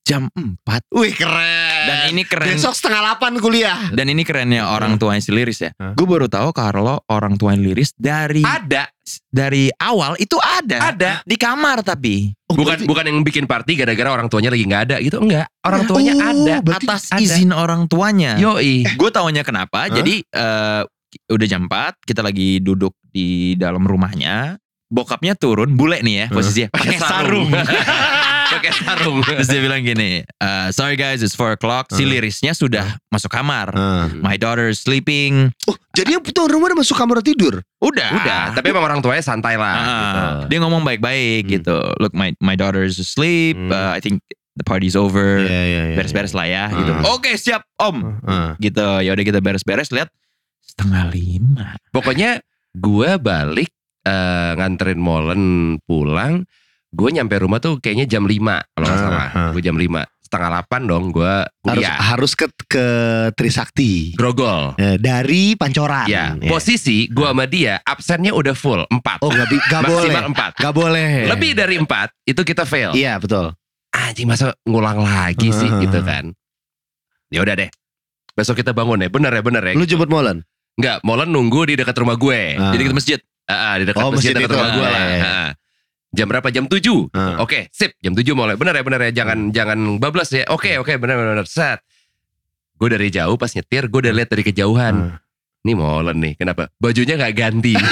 [0.03, 0.05] Eh.
[0.05, 0.83] Jam 4.
[0.91, 1.87] Wih keren.
[1.87, 2.51] Dan ini keren.
[2.51, 3.87] Besok setengah 8 kuliah.
[3.89, 5.71] Dan ini kerennya orang tuanya si Liris ya.
[5.73, 5.95] Hah?
[5.95, 8.91] Gue baru tahu kalau orang tuanya Liris dari ada
[9.25, 10.91] dari awal itu ada.
[10.91, 12.35] ada Di kamar tapi.
[12.45, 15.47] Oh, bukan berarti- bukan yang bikin party gara-gara orang tuanya lagi nggak ada gitu enggak
[15.63, 17.17] orang tuanya Oh, ada atas ada.
[17.17, 18.35] izin orang tuanya.
[18.35, 19.87] yoi Gue taunya kenapa.
[19.87, 19.89] Hah?
[19.89, 20.81] Jadi eh,
[21.25, 24.59] udah jam 4 kita lagi duduk di dalam rumahnya.
[24.93, 26.69] Bokapnya turun, bule nih ya posisinya.
[26.69, 27.49] Pakai sarung.
[28.49, 31.87] pakai sarung Terus dia bilang gini, "Eh, sorry guys, it's 4 o'clock.
[31.89, 32.09] Si Hah?
[32.09, 33.71] lirisnya sudah masuk kamar.
[33.71, 34.07] Ah.
[34.11, 35.51] My daughter is sleeping.
[35.65, 37.63] Oh, jadi yang tuan rumah udah masuk kamar tidur.
[37.79, 38.09] Udah.
[38.15, 40.19] udah tapi emang orang tuanya santai lah Ah, gitu.
[40.49, 41.53] Dia ngomong baik-baik Hmm.
[41.59, 41.77] gitu.
[41.97, 43.55] Look, my my daughter is asleep.
[43.55, 43.69] Hmm.
[43.69, 45.41] Uh, I think the party's over.
[45.41, 45.95] Iya, iya, iya.
[45.97, 46.65] Beres-beres lah ya.
[46.69, 46.77] Hmm.
[46.79, 46.91] Gitu.
[47.09, 48.19] Oke siap om.
[48.23, 48.53] Ah.
[48.57, 48.87] Gitu.
[49.01, 49.91] Ya udah kita beres-beres.
[49.91, 50.09] Lihat
[50.63, 51.77] setengah lima.
[51.93, 52.41] pokoknya
[52.73, 53.69] gue balik
[54.03, 55.41] eh, nganterin Molen
[55.85, 56.49] pulang
[56.93, 58.37] gue nyampe rumah tuh kayaknya jam 5
[58.69, 59.49] kalau nggak Ah, salah ah.
[59.49, 62.85] gue jam 5 setengah 8 dong gue Harus kuliah harus ke ke
[63.33, 64.13] Trisakti.
[64.13, 66.05] grogol Eh, dari Pancoran.
[66.05, 70.09] ya posisi gue sama dia absennya udah full 4 Oh nggak bi- nggak boleh.
[70.09, 71.09] maksimal 4 Nggak boleh.
[71.27, 71.87] lebih dari 4
[72.23, 73.53] itu kita fail Iya betul.
[73.91, 75.77] anjing masa ngulang lagi sih Ah.
[75.79, 76.33] gitu kan
[77.27, 77.69] ya udah deh
[78.31, 80.41] besok kita bangun ya bener ya bener ya Lu jemput Molen?
[80.73, 82.69] Enggak, Molen nunggu di dekat rumah gue Ah.
[82.69, 83.19] Jadi kita masjid.
[83.43, 85.21] Ah, ah, di dekat Oh, masjid masjid dekat rumah gue Ah, lah iya, iya.
[85.23, 85.49] Ah.
[86.13, 87.41] Jam berapa jam 7 Ah.
[87.41, 87.97] Oke, sip.
[87.99, 88.55] Jam 7 mulai.
[88.55, 89.11] Bener ya, bener ya.
[89.25, 90.45] Jangan jangan bablas ya.
[90.53, 91.31] Oke, oke, bener bener.
[91.41, 91.47] bener.
[91.49, 91.81] Set.
[92.77, 94.95] Gue dari jauh pas nyetir, gue udah lihat dari kejauhan.
[94.95, 95.17] Ah.
[95.65, 96.33] Nih molen nih.
[96.37, 96.69] Kenapa?
[96.77, 97.73] Bajunya nggak ganti.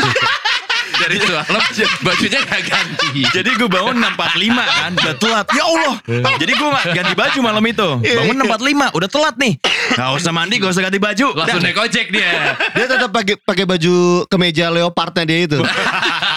[1.02, 1.62] dari semalam
[2.06, 3.22] bajunya nggak ganti.
[3.34, 4.92] Jadi gue bangun 6.45 kan.
[4.94, 5.46] Udah telat.
[5.50, 5.96] Ya Allah.
[6.38, 7.90] Jadi gue gak ganti baju malam itu.
[8.06, 8.98] Bangun 6.45.
[8.98, 9.54] Udah telat nih.
[9.98, 10.56] Gak usah mandi.
[10.62, 11.28] Gak usah ganti baju.
[11.34, 12.54] Langsung naik ojek dia.
[12.78, 13.94] Dia tetap pakai pakai baju
[14.30, 15.60] kemeja leopardnya dia itu.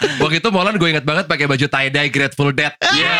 [0.00, 2.72] Waktu itu molen gue inget banget pakai baju tie dye Grateful Dead.
[2.80, 3.16] Iya,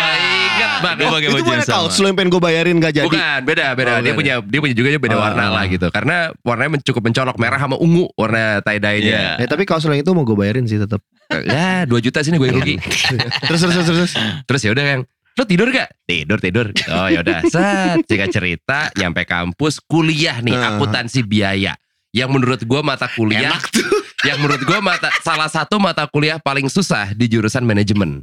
[0.49, 0.97] inget banget.
[0.99, 1.75] Gue pakai itu baju yang sama.
[1.77, 3.07] kaos lu yang pengen gue bayarin gak jadi.
[3.07, 3.91] Bukan, beda, beda.
[3.91, 4.17] Oh, dia beda.
[4.17, 5.51] punya dia punya juga beda Oh, warna oh.
[5.55, 5.87] lah gitu.
[5.89, 9.37] Karena warnanya cukup mencolok merah sama ungu warna tie dye-nya.
[9.37, 11.05] Eh tapi kaos lu yang itu mau gue bayarin sih tetap.
[11.31, 12.75] Ya, 2 juta sini gue yang rugi.
[13.49, 14.13] terus terus terus terus.
[14.45, 15.89] Terus ya udah yang lo tidur gak?
[16.03, 16.67] Tidur tidur.
[16.91, 17.45] Oh ya udah.
[17.53, 18.03] Set.
[18.05, 20.75] Jika cerita nyampe kampus kuliah nih Ah.
[20.75, 21.77] akuntansi biaya.
[22.11, 23.87] Yang menurut gue mata kuliah Enak tuh.
[24.23, 28.21] Yang menurut gue mata salah satu mata kuliah paling susah di jurusan manajemen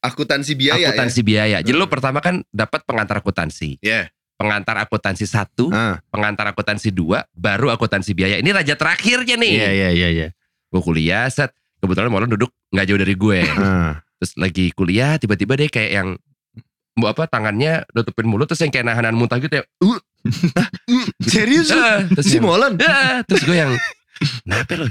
[0.00, 1.60] Akuntansi biaya akuntansi biaya.
[1.60, 4.08] Jadi lo pertama kan dapat pengantar akuntansi, ya.
[4.40, 6.00] pengantar akuntansi satu, Ah.
[6.08, 8.40] pengantar akuntansi dua, baru akuntansi biaya.
[8.40, 9.52] Ini raja terakhirnya nih.
[9.60, 10.26] Iya iya iya iya.
[10.72, 11.52] Gue kuliah set,
[11.84, 13.38] kebetulan Molan duduk nggak jauh dari gue.
[13.60, 14.00] Ah.
[14.16, 16.08] Terus lagi kuliah tiba-tiba deh kayak yang
[16.96, 19.64] bu apa tangannya nutupin mulut terus yang kayak nahanan muntah gitu ya.
[19.84, 20.00] Uh,
[21.28, 21.68] Serius?
[21.76, 22.80] ah, terus si Molan?
[22.80, 23.76] Ah, terus gue yang
[24.48, 24.88] kenapa lo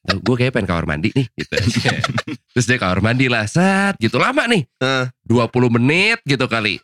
[0.00, 1.54] gue kayak pengen kamar mandi nih gitu.
[2.56, 4.16] Terus dia kamar mandi lah set gitu.
[4.16, 4.64] Lama nih.
[4.80, 5.12] Ah.
[5.28, 6.80] 20 menit gitu kali.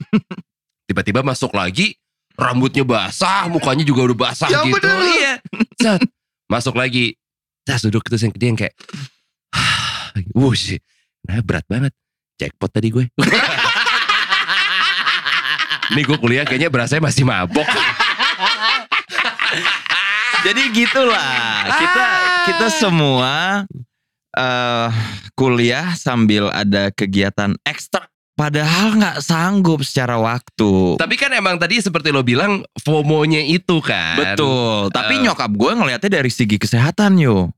[0.85, 1.96] Tiba-tiba masuk lagi
[2.37, 4.76] rambutnya basah mukanya juga udah basah Ya gitu.
[4.76, 5.00] bener.
[5.16, 5.33] Iya
[5.81, 6.00] set.
[6.46, 7.16] Masuk lagi.
[7.64, 8.76] Terus duduk terus yang dia yang kayak
[10.38, 10.76] wush
[11.24, 11.96] nah berat banget.
[12.37, 13.09] Jackpot tadi gue.
[15.96, 17.64] Nih gue kuliah kayaknya berasa masih mabok
[20.46, 21.35] Jadi gitulah
[21.66, 22.06] kita
[22.46, 23.66] kita semua
[24.30, 24.90] eh
[25.35, 28.06] kuliah sambil ada kegiatan ekstra.
[28.37, 31.00] Padahal nggak sanggup secara waktu.
[31.00, 34.20] Tapi kan emang tadi seperti lo bilang FOMO-nya itu kan.
[34.20, 34.92] Betul.
[34.92, 35.20] Tapi Eh.
[35.24, 37.48] nyokap gue ngelihatnya dari segi kesehatan yo.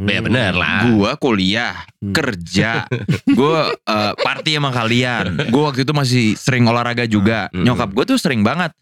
[0.00, 0.88] Ya bener lah.
[0.88, 2.12] Gue kuliah, Hmm.
[2.12, 2.88] kerja,
[3.38, 5.52] gue eh, party sama kalian.
[5.52, 7.52] Gue waktu itu masih sering olahraga juga.
[7.52, 7.68] Hmm.
[7.68, 8.72] Nyokap gue tuh sering banget.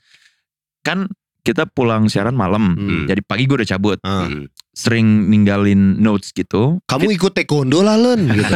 [0.87, 1.11] Kan
[1.45, 2.73] kita pulang siaran malam.
[2.75, 3.05] Hmm.
[3.05, 3.99] Jadi pagi gue udah cabut.
[4.01, 4.27] Ah.
[4.27, 4.49] Hmm.
[4.75, 6.83] Sering ninggalin notes gitu.
[6.85, 8.55] Kamu ikut taekwondo lah Len gitu.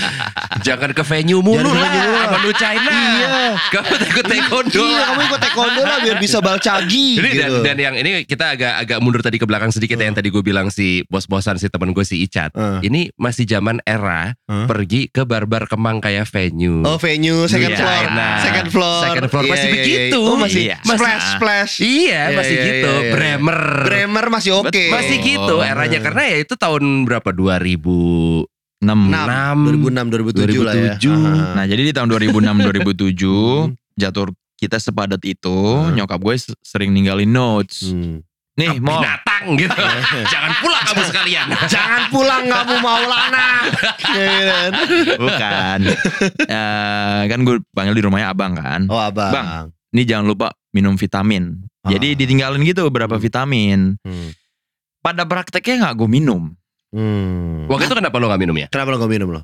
[0.66, 2.40] Jangan ke venue mulu Jangan ke lah.
[2.40, 2.90] lu China.
[2.90, 3.36] Iya.
[3.70, 7.56] Kamu takut taekwondo iya kamu ikut taekwondo lah biar bisa balcagi Jadi gitu.
[7.60, 10.28] dan, dan yang ini kita agak agak mundur tadi ke belakang sedikit ya, yang tadi
[10.28, 12.52] gue bilang si bos-bosan si temen gue si Icat.
[12.54, 12.80] Ah.
[12.80, 14.66] Ini masih zaman era Hah?
[14.66, 16.80] pergi ke barbar Kemang kayak venue.
[16.82, 18.36] Oh venue second Iya, floor, nah.
[18.40, 20.18] second floor, Second floor Iya, masih iya, begitu.
[20.18, 20.28] iya.
[20.28, 20.76] Oh masih Iya.
[20.78, 21.72] splash Masih- splash.
[21.78, 22.90] Iya, Iya, masih iya, gitu.
[22.90, 23.12] iya, iya.
[23.12, 23.60] Bremer.
[23.82, 24.70] Bremer masih oke.
[24.70, 24.90] Betul.
[24.90, 26.06] Masih gitu eranya Hmm.
[26.06, 28.46] karena ya itu tahun berapa 2000
[28.82, 28.98] 6.
[29.14, 29.58] Enam.
[29.62, 30.94] 2006 2007 lah ya.
[30.98, 31.14] 2007.
[31.14, 31.54] Ah.
[31.54, 33.74] Nah jadi di tahun 2006-2007 Hmm.
[33.94, 34.26] jatuh
[34.56, 35.94] kita sepadat itu Hmm.
[35.94, 37.88] nyokap gue sering ninggalin notes.
[37.88, 38.22] Hmm.
[38.52, 39.72] Nih mau binatang gitu.
[40.28, 41.46] Jangan pulang kamu sekalian.
[41.72, 43.48] Jangan pulang kamu Maulana.
[44.04, 44.70] Iya kan?
[45.16, 45.78] bukan.
[46.42, 48.84] Eh, kan gue panggil di rumahnya abang kan.
[48.86, 49.32] Oh abang.
[49.32, 49.46] Bang.
[49.92, 51.64] Nih jangan lupa minum vitamin.
[51.82, 52.16] Jadi Ah.
[52.16, 53.24] ditinggalin gitu beberapa Hmm.
[53.24, 53.78] vitamin.
[54.00, 54.30] Hmm.
[55.02, 56.42] Pada prakteknya nggak gue minum.
[56.92, 57.66] Hmm.
[57.66, 58.68] Waktu itu kenapa lo gak minum ya?
[58.68, 59.40] Kenapa lo gak minum lo?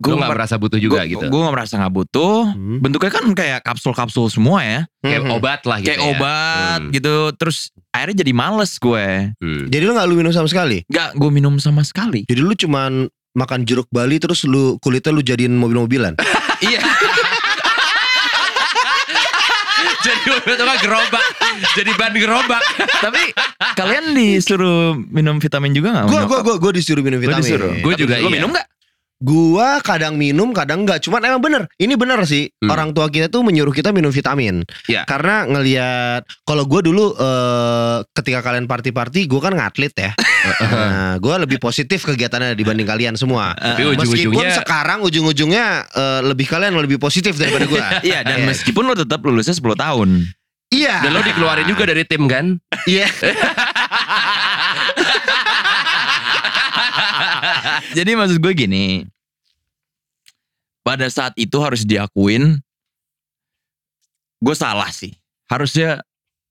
[0.00, 1.20] Gue Lo gak merasa butuh juga gitu?
[1.28, 2.48] Gue gak merasa nggak butuh.
[2.56, 2.80] Hmm.
[2.80, 4.80] Bentuknya kan kayak kapsul-kapsul semua ya.
[5.04, 5.36] Kayak Hmm.
[5.36, 6.08] obat lah gitu Kayak ya?
[6.16, 6.90] obat Hmm.
[6.96, 7.14] gitu.
[7.36, 9.06] Terus akhirnya jadi males gue.
[9.36, 9.68] Hmm.
[9.68, 10.80] Jadi lo gak lu minum sama sekali?
[10.88, 12.24] Gak gue minum sama sekali.
[12.24, 13.04] Jadi lu cuman
[13.36, 16.16] makan jeruk Bali terus lu kulitnya lu jadiin mobil-mobilan.
[16.60, 16.76] Iya.
[20.00, 21.24] Jadi kan gerobak.
[21.76, 22.62] Jadi ban gerobak.
[23.00, 23.32] Tapi
[23.74, 26.04] kalian disuruh minum vitamin juga gak?
[26.06, 27.44] Gua gua gua gua disuruh minum Gue vitamin.
[27.44, 27.72] disuruh.
[27.80, 28.36] Gua juga Lo iya.
[28.40, 28.66] minum gak?
[29.20, 31.04] Gua kadang minum, kadang enggak.
[31.04, 31.68] Cuman emang bener.
[31.76, 32.48] Ini bener sih.
[32.56, 32.72] Hmm.
[32.72, 34.64] Orang tua kita tuh menyuruh kita minum vitamin.
[34.88, 35.04] Iya.
[35.04, 40.10] Karena ngelihat kalau gua dulu eh, ketika kalian party-party, gua kan ngatlet ya.
[40.72, 43.52] nah, gua lebih positif kegiatannya dibanding kalian semua.
[43.52, 47.84] Tapi Meskipun ujung-ujungnya sekarang ujung-ujungnya eh, lebih kalian lebih positif daripada gua.
[48.08, 48.48] Iya dan Iya.
[48.48, 50.08] meskipun lo tetap lulusnya 10 tahun.
[50.70, 51.02] Iya.
[51.02, 52.54] dan lo dikeluarin juga dari tim kan?
[52.86, 53.10] Iya.
[57.96, 59.04] Jadi maksud gue gini.
[60.80, 62.56] Pada saat itu harus diakuin.
[64.40, 65.12] Gue salah sih.
[65.50, 66.00] Harusnya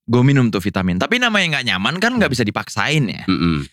[0.06, 1.00] gue minum tuh vitamin.
[1.00, 3.24] Tapi namanya nggak nyaman kan nggak bisa dipaksain ya.
[3.26, 3.66] Mm-mm.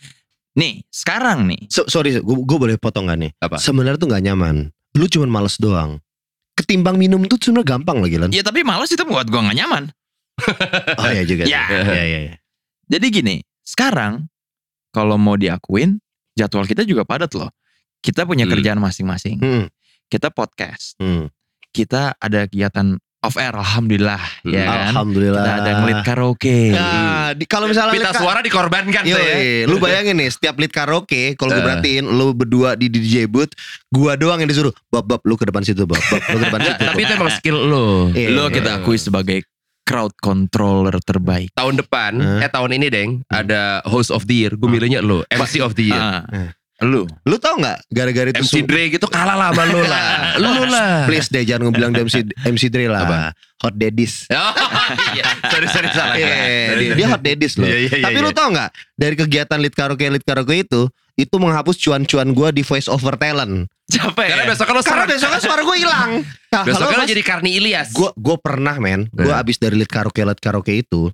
[0.57, 1.69] Nih sekarang nih.
[1.69, 3.29] So- sorry, gua boleh potong gak nih?
[3.37, 3.61] Apa?
[3.61, 4.73] Sebenarnya tuh nggak nyaman.
[4.97, 6.01] Lu cuman males doang.
[6.57, 8.33] Ketimbang minum tuh sebenarnya gampang lagi Len.
[8.33, 9.93] Ya tapi males itu buat gue nggak nyaman.
[10.99, 11.43] Oh iya juga.
[11.43, 11.51] sih.
[11.51, 11.63] Ya.
[11.67, 12.35] Iya iya iya.
[12.87, 13.35] Jadi gini.
[13.61, 14.31] Sekarang
[14.89, 15.99] kalau mau diakuin
[16.33, 17.51] jadwal kita juga padat loh.
[17.97, 18.53] Kita punya Hmm.
[18.53, 19.37] kerjaan masing-masing.
[19.37, 19.65] Hmm,
[20.05, 20.95] Kita podcast.
[20.97, 21.27] hmm.
[21.67, 23.51] Kita ada kegiatan off air.
[23.51, 24.21] Alhamdulillah.
[24.41, 24.49] Hmm.
[24.49, 24.79] Ya kan.
[24.87, 25.43] Alhamdulillah.
[25.43, 26.59] Kita ada ngelit karaoke.
[26.71, 29.65] Nah, di, kalau misalnya Pita ka- suara dikorbankan tuh ya.
[29.65, 31.65] lu bayangin nih setiap lead karaoke kalau gue Eh.
[31.65, 33.51] perhatiin lu berdua di DJ booth,
[33.89, 36.59] gua doang yang disuruh bab bab lu ke depan situ bab bab lu ke depan
[36.63, 36.79] situ.
[36.79, 37.87] tapi itu emang skill lo.
[38.09, 38.27] Iya.
[38.31, 39.43] Lo kita akui sebagai
[39.87, 41.55] crowd controller terbaik.
[41.55, 42.43] Tahun depan, Eh.
[42.43, 44.51] eh tahun ini deng, ada host of the year.
[44.59, 46.03] Gue milihnya lo, MC of the year.
[46.35, 46.51] Eh.
[46.79, 47.09] Lu.
[47.25, 50.07] Lu tau nggak gara-gara itu MC Dre gitu kalah lah sama lo lah.
[50.41, 51.09] Lu lah.
[51.09, 53.01] please deh jangan bilang MC MC Dre lah.
[53.01, 53.17] Apa?
[53.59, 54.29] Hot Daddies.
[54.29, 54.53] Oh,
[55.11, 55.25] iya.
[55.49, 56.15] Sorry, sorry, salah.
[56.15, 56.27] Iya,
[56.69, 57.65] Sorry, dia, dia hot daddies loh.
[57.65, 58.23] Iya, iya, iya, Tapi iya.
[58.23, 60.81] lu tau nggak dari kegiatan lead karaoke lead karaoke itu
[61.13, 63.65] itu menghapus cuan-cuan gua di voice over talent.
[63.87, 64.47] Capek Karena ya?
[64.47, 65.17] besok lo Karena seret.
[65.17, 66.11] besoknya suara gue hilang.
[66.53, 67.91] Nah, Besok lo jadi Karni Ilyas.
[67.91, 69.35] Gue gue pernah men, gue Eh.
[69.35, 71.11] abis dari lead karaoke lead karaoke itu,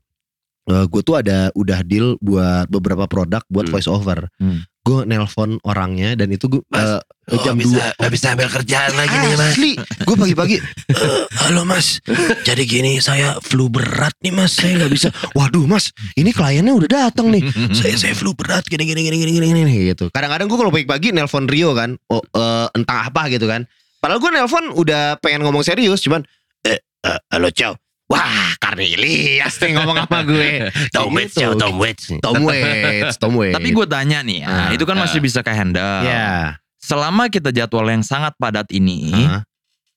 [0.67, 3.73] gue tuh ada udah deal buat beberapa produk buat Hmm.
[3.73, 4.29] voice over.
[4.37, 4.61] Hmm.
[4.83, 6.99] Gue nelpon orangnya dan itu gue Mas,
[7.31, 9.55] eh, jam dua Gak bisa ambil kerjaan lagi nih mas.
[9.55, 10.57] Asli, gue pagi-pagi.
[10.59, 12.03] "Eh, halo mas,
[12.43, 15.07] jadi gini saya flu berat nih mas, saya nggak bisa.
[15.31, 17.47] Waduh mas, ini kliennya udah datang nih.
[17.71, 20.11] saya saya flu berat gini gini gini gini gini, gini gitu.
[20.11, 23.63] Kadang-kadang gue kalau pagi-pagi nelpon Rio kan, oh, eh, entah apa gitu kan.
[24.03, 26.27] Padahal gue nelpon udah pengen ngomong serius, cuman
[26.67, 27.71] eh, eh, halo Chow.
[28.11, 30.69] Wah, Karnelias nih ngomong apa gue.
[30.95, 31.41] Tom Waits, Gitu.
[31.41, 32.03] Chow, Tom Waits.
[32.19, 33.55] Tom Waits, Tom Waits.
[33.55, 36.03] Tapi gue tanya nih, ya, Ah, itu kan masih bisa ke handle.
[36.03, 36.59] ya.
[36.77, 39.41] Selama kita jadwal yang sangat padat ini, Ah.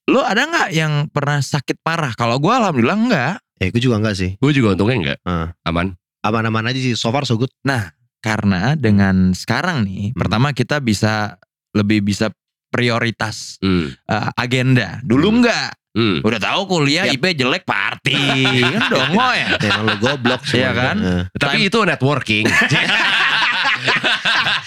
[0.06, 2.14] lo ada nggak yang pernah sakit parah?
[2.14, 3.34] Kalau gue alhamdulillah enggak.
[3.58, 4.30] Eh, gue juga enggak sih.
[4.38, 5.18] Gue juga untungnya enggak.
[5.22, 5.50] Ah.
[5.64, 5.98] Aman.
[6.22, 6.94] Aman-aman aja sih.
[6.94, 7.50] So far so good.
[8.18, 10.18] Karena dengan sekarang nih, Hmm.
[10.18, 11.36] pertama kita bisa
[11.72, 12.30] lebih bisa
[12.70, 13.90] prioritas Hmm.
[13.92, 14.98] eh, agenda.
[15.02, 15.36] Dulu Hmm.
[15.40, 15.70] enggak.
[15.96, 16.20] Hmm.
[16.20, 17.16] Udah tahu kuliah Yap.
[17.16, 18.20] IP jelek party.
[18.76, 19.48] kan dongo ya.
[19.56, 20.72] Emang lo goblok Iya semua.
[20.76, 20.96] kan?
[21.00, 21.22] Eh.
[21.32, 22.44] Tapi itu networking.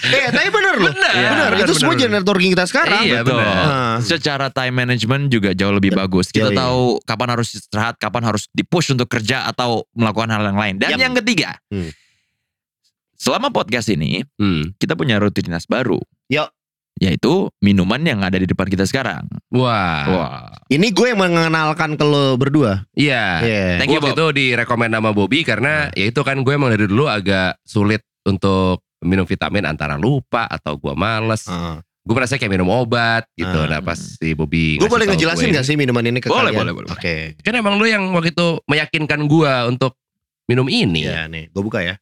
[0.02, 1.12] Eh tapi bener loh Bener.
[1.12, 2.02] Iya, Bener bener, Itu semua bener.
[2.02, 3.36] jadi networking kita sekarang Iya, Betul.
[3.36, 3.56] bener.
[4.00, 6.28] Secara time management juga jauh lebih bagus.
[6.28, 6.58] Kita Iya, iya.
[6.58, 10.74] tahu kapan harus istirahat, kapan harus dipush untuk kerja atau melakukan hal yang lain.
[10.78, 11.00] Dan Yap.
[11.00, 11.90] yang ketiga, Hmm.
[13.14, 14.72] selama podcast ini Hmm.
[14.74, 16.00] kita punya rutinitas baru.
[16.28, 16.48] Yuk.
[17.00, 19.24] Yaitu minuman yang ada di depan kita sekarang.
[19.54, 20.04] Wah.
[20.10, 20.52] Wah.
[20.68, 23.40] Ini gue yang mengenalkan ke lo berdua Iya.
[23.40, 26.70] Iya Thank Gue you, waktu itu direkomend sama Bobby karena ya itu kan gue emang
[26.74, 31.48] dari dulu agak sulit untuk minum vitamin antara lupa atau gue males.
[31.48, 31.80] Ah.
[32.04, 33.60] Gue merasa kayak minum obat gitu.
[33.64, 33.68] Ah.
[33.68, 36.58] Nah pas si Bobby Gue boleh ngejelasin gue gak sih minuman ini ke Boleh, kalian?
[36.58, 36.90] boleh, boleh.
[36.92, 39.96] Oke Kan emang lu yang waktu itu meyakinkan gue untuk
[40.50, 41.08] minum ini.
[41.08, 41.96] Iya nih gue buka ya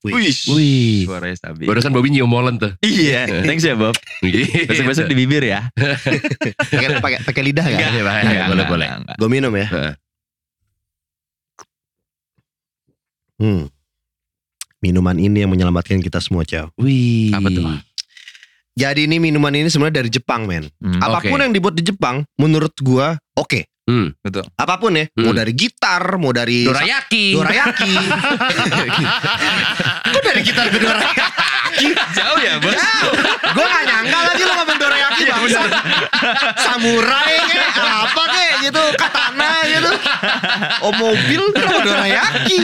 [0.00, 0.32] Wih.
[0.48, 1.04] Wih.
[1.04, 1.68] Suaranya stabil.
[1.68, 2.72] Barusan Bobby nyium molen tuh.
[2.80, 3.28] Iya.
[3.46, 3.92] Thanks ya Bob.
[4.64, 5.68] Besok-besok di bibir ya.
[6.72, 7.76] Pakai pakai pakai lidah gak?
[7.76, 8.86] Enggak, Enggak, boleh enggak, boleh.
[8.86, 9.16] enggak, enggak.
[9.16, 9.92] Gue minum ya Heeh.
[13.38, 13.64] hmm.
[14.80, 17.32] Minuman ini yang menyelamatkan kita semua Chow Wih.
[17.32, 17.64] Apa tuh?
[18.72, 21.42] Jadi ini minuman ini sebenarnya dari Jepang men Hmm, Apa pun Oke.
[21.42, 24.12] yang dibuat di Jepang Menurut gue oke Hmm.
[24.20, 24.44] Betul.
[24.54, 25.24] Apa pun ya Hmm.
[25.24, 27.34] Mau dari gitar Mau dari Dorayaki.
[27.34, 27.94] Dorayaki
[30.06, 32.76] Kok dari gitar ke dorayaki Jauh ya bos.
[33.50, 35.60] Gue gak nyangka lagi lo ngomong dorayaki Iya, bangsa.
[36.56, 39.90] Samurai kayak apa kayak gitu Katana gitu
[40.82, 42.58] Oh mobil kenapa dorayaki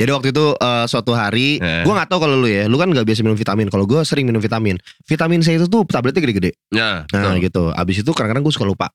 [0.00, 1.82] Jadi waktu itu eh, suatu hari Eh.
[1.82, 4.24] Gue gak tahu kalau lu ya Lu kan gak biasa minum vitamin Kalau gue sering
[4.24, 7.42] minum vitamin Vitamin C itu tuh tabletnya gede-gede Nah, Nah betul.
[7.42, 8.88] gitu Abis itu kadang-kadang gue suka lupa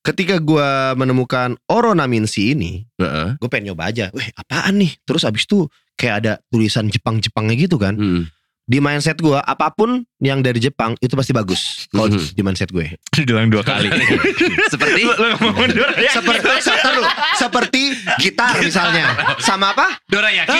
[0.00, 3.36] Ketika gue menemukan Oronamin C ini Heeh.
[3.36, 5.68] Gue pengen nyoba aja Weh apaan nih Terus abis itu
[6.00, 8.24] Kayak ada tulisan Jepang-Jepangnya gitu kan Hmm.
[8.70, 12.22] Di mindset gue apa pun yang dari Jepang itu pasti bagus kalau Mhm.
[12.30, 12.86] di mindset gue
[13.18, 13.90] Dibilang dua kali.
[14.72, 16.14] Seperti ngomong Dorayaki.
[16.14, 17.00] seperti seperti,
[17.34, 17.82] seperti
[18.16, 20.54] gitar misalnya sama apa Dorayaki.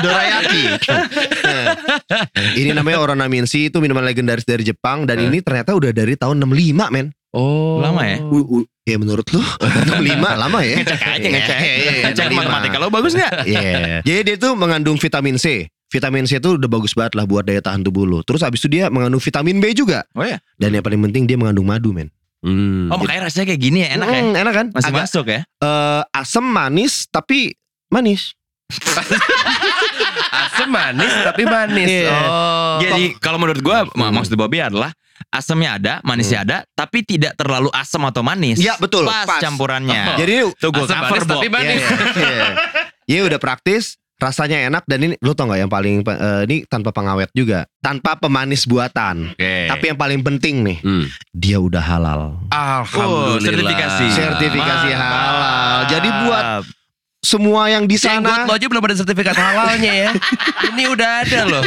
[0.00, 0.62] dorayaki
[1.40, 1.64] Nah,
[2.54, 5.26] ini namanya Oronamin C itu minuman legendaris dari Jepang dan Eh.
[5.26, 7.78] ini ternyata udah dari tahun 65 men Oh.
[7.78, 8.18] Lama ya?
[8.20, 11.56] U- u- ya menurut lu 65 lama ya Ngecek aja ngecek.
[11.56, 12.38] Iya, iya, iya, Ngecek 65.
[12.38, 13.32] matematika lo bagus nggak?
[13.46, 13.62] Iya.
[14.02, 15.70] Jadi dia tuh mengandung vitamin C.
[15.90, 18.22] Vitamin C itu udah bagus banget lah buat daya tahan tubuh lu.
[18.22, 20.06] Terus abis itu dia mengandung vitamin B juga.
[20.14, 20.38] Oh ya.
[20.54, 22.10] Dan yang paling penting dia mengandung madu men.
[22.40, 22.88] Hmm.
[22.88, 24.20] Oh makanya rasanya kayak gini ya enak ya.
[24.22, 24.66] Hmm, enak kan?
[24.72, 25.40] Masih Agak masuk ya.
[25.44, 27.54] eh, asam manis tapi
[27.90, 28.32] manis.
[30.30, 31.88] Asam manis tapi manis.
[31.88, 32.12] Iya.
[32.22, 32.76] Oh.
[32.78, 34.10] Jadi kalau menurut gua Hmm.
[34.10, 34.92] maksud Bobby adalah
[35.28, 38.56] asamnya ada, manisnya ada, tapi tidak terlalu asam atau manis.
[38.56, 39.04] Iya betul.
[39.04, 40.14] Pas, campurannya.
[40.14, 40.16] Oh.
[40.16, 41.80] Jadi Tuh gua Asam cover manis tapi manis.
[41.80, 42.48] Iya, iya.
[43.06, 46.90] Iya udah praktis, rasanya enak dan ini lu tau nggak yang paling eh, ini tanpa
[46.90, 49.34] pengawet juga, tanpa pemanis buatan.
[49.34, 49.66] Oke.
[49.66, 51.04] Tapi yang paling penting nih, Hmm.
[51.30, 52.20] dia udah halal.
[52.48, 53.34] Alhamdulillah.
[53.34, 54.06] Oh, sertifikasi.
[54.10, 55.02] Sertifikasi Mantap.
[55.02, 55.78] halal.
[55.86, 56.44] Jadi buat
[57.20, 60.10] Semua yang di Jenggot sana lo aja belum ada sertifikat halalnya ya.
[60.72, 61.64] Ini udah ada loh.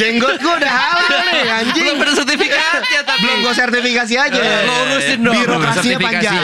[0.00, 1.84] jenggot gue udah halal nih anjing.
[1.92, 3.20] Belum ada sertifikatnya tapi.
[3.20, 4.40] Belum gue sertifikasi aja.
[4.64, 6.40] Lo urusin dong Birokrasinya panjang.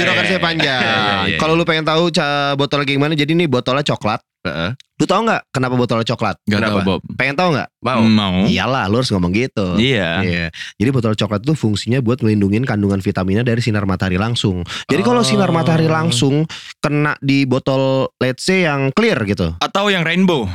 [0.00, 0.80] Birokrasinya iya, panjang.
[0.80, 1.38] iya, iya, iya.
[1.38, 2.08] Kalau lu pengen tahu
[2.56, 4.24] botolnya kayak gimana, jadi ini botolnya coklat.
[4.40, 4.72] Heeh.
[4.96, 6.36] Lu tahu nggak kenapa botolnya coklat?
[6.44, 6.80] Gak tau Kenapa?
[6.84, 7.00] Bob.
[7.12, 7.68] Pengen tahu nggak?
[7.80, 8.00] Mau.
[8.04, 8.36] Mau.
[8.48, 9.76] Iyalah, lu harus ngomong gitu.
[9.76, 10.24] Iya.
[10.24, 10.46] Iya.
[10.76, 14.64] Jadi botol coklat itu fungsinya buat melindungi kandungan vitaminnya dari sinar matahari langsung.
[14.88, 15.28] Jadi kalau Oh.
[15.28, 16.48] sinar matahari langsung
[16.80, 19.52] kena di botol let's say yang clear gitu.
[19.60, 20.48] Atau yang rainbow.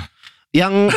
[0.50, 0.90] Yang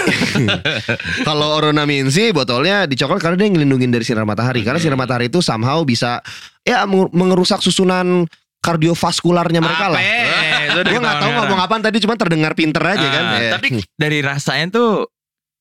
[1.29, 4.65] kalau Oronamin sih botolnya di coklat karena dia ngelindungin dari sinar matahari.
[4.65, 6.21] Karena sinar matahari itu somehow bisa
[6.63, 8.25] ya meng- mengerusak susunan
[8.61, 10.01] kardiovaskularnya mereka lah.
[10.79, 13.25] Gue nggak tahu ngomong apaan tadi cuma terdengar pinter aja kan.
[13.27, 13.51] Ah, Ya.
[13.55, 13.69] Tapi
[14.03, 14.91] dari rasanya tuh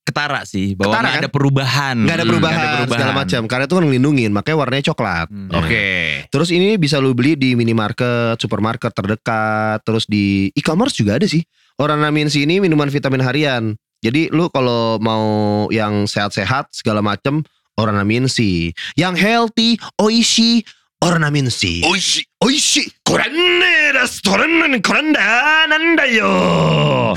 [0.02, 1.20] ketara sih bahwa Ketara, kan?
[1.20, 1.96] ada perubahan.
[2.00, 5.28] nggak ada Hmm, perubahan, nggak ada segala macam karena itu kan ngelindungin makanya warnanya coklat
[5.28, 5.52] Hmm.
[5.52, 5.88] Oke.
[6.28, 11.44] terus ini bisa lu beli di minimarket supermarket terdekat terus di e-commerce juga ada sih
[11.76, 15.28] Oranamin C ini minuman vitamin harian jadi lu kalau mau
[15.70, 17.44] yang sehat-sehat segala macam
[17.76, 20.64] Oranamin C yang healthy oishi
[20.98, 22.24] Oranamin C Oishi.
[22.40, 22.94] 美味しい。
[23.04, 23.94] これねえ。
[23.94, 27.16] レストランにこれねえなんだよ。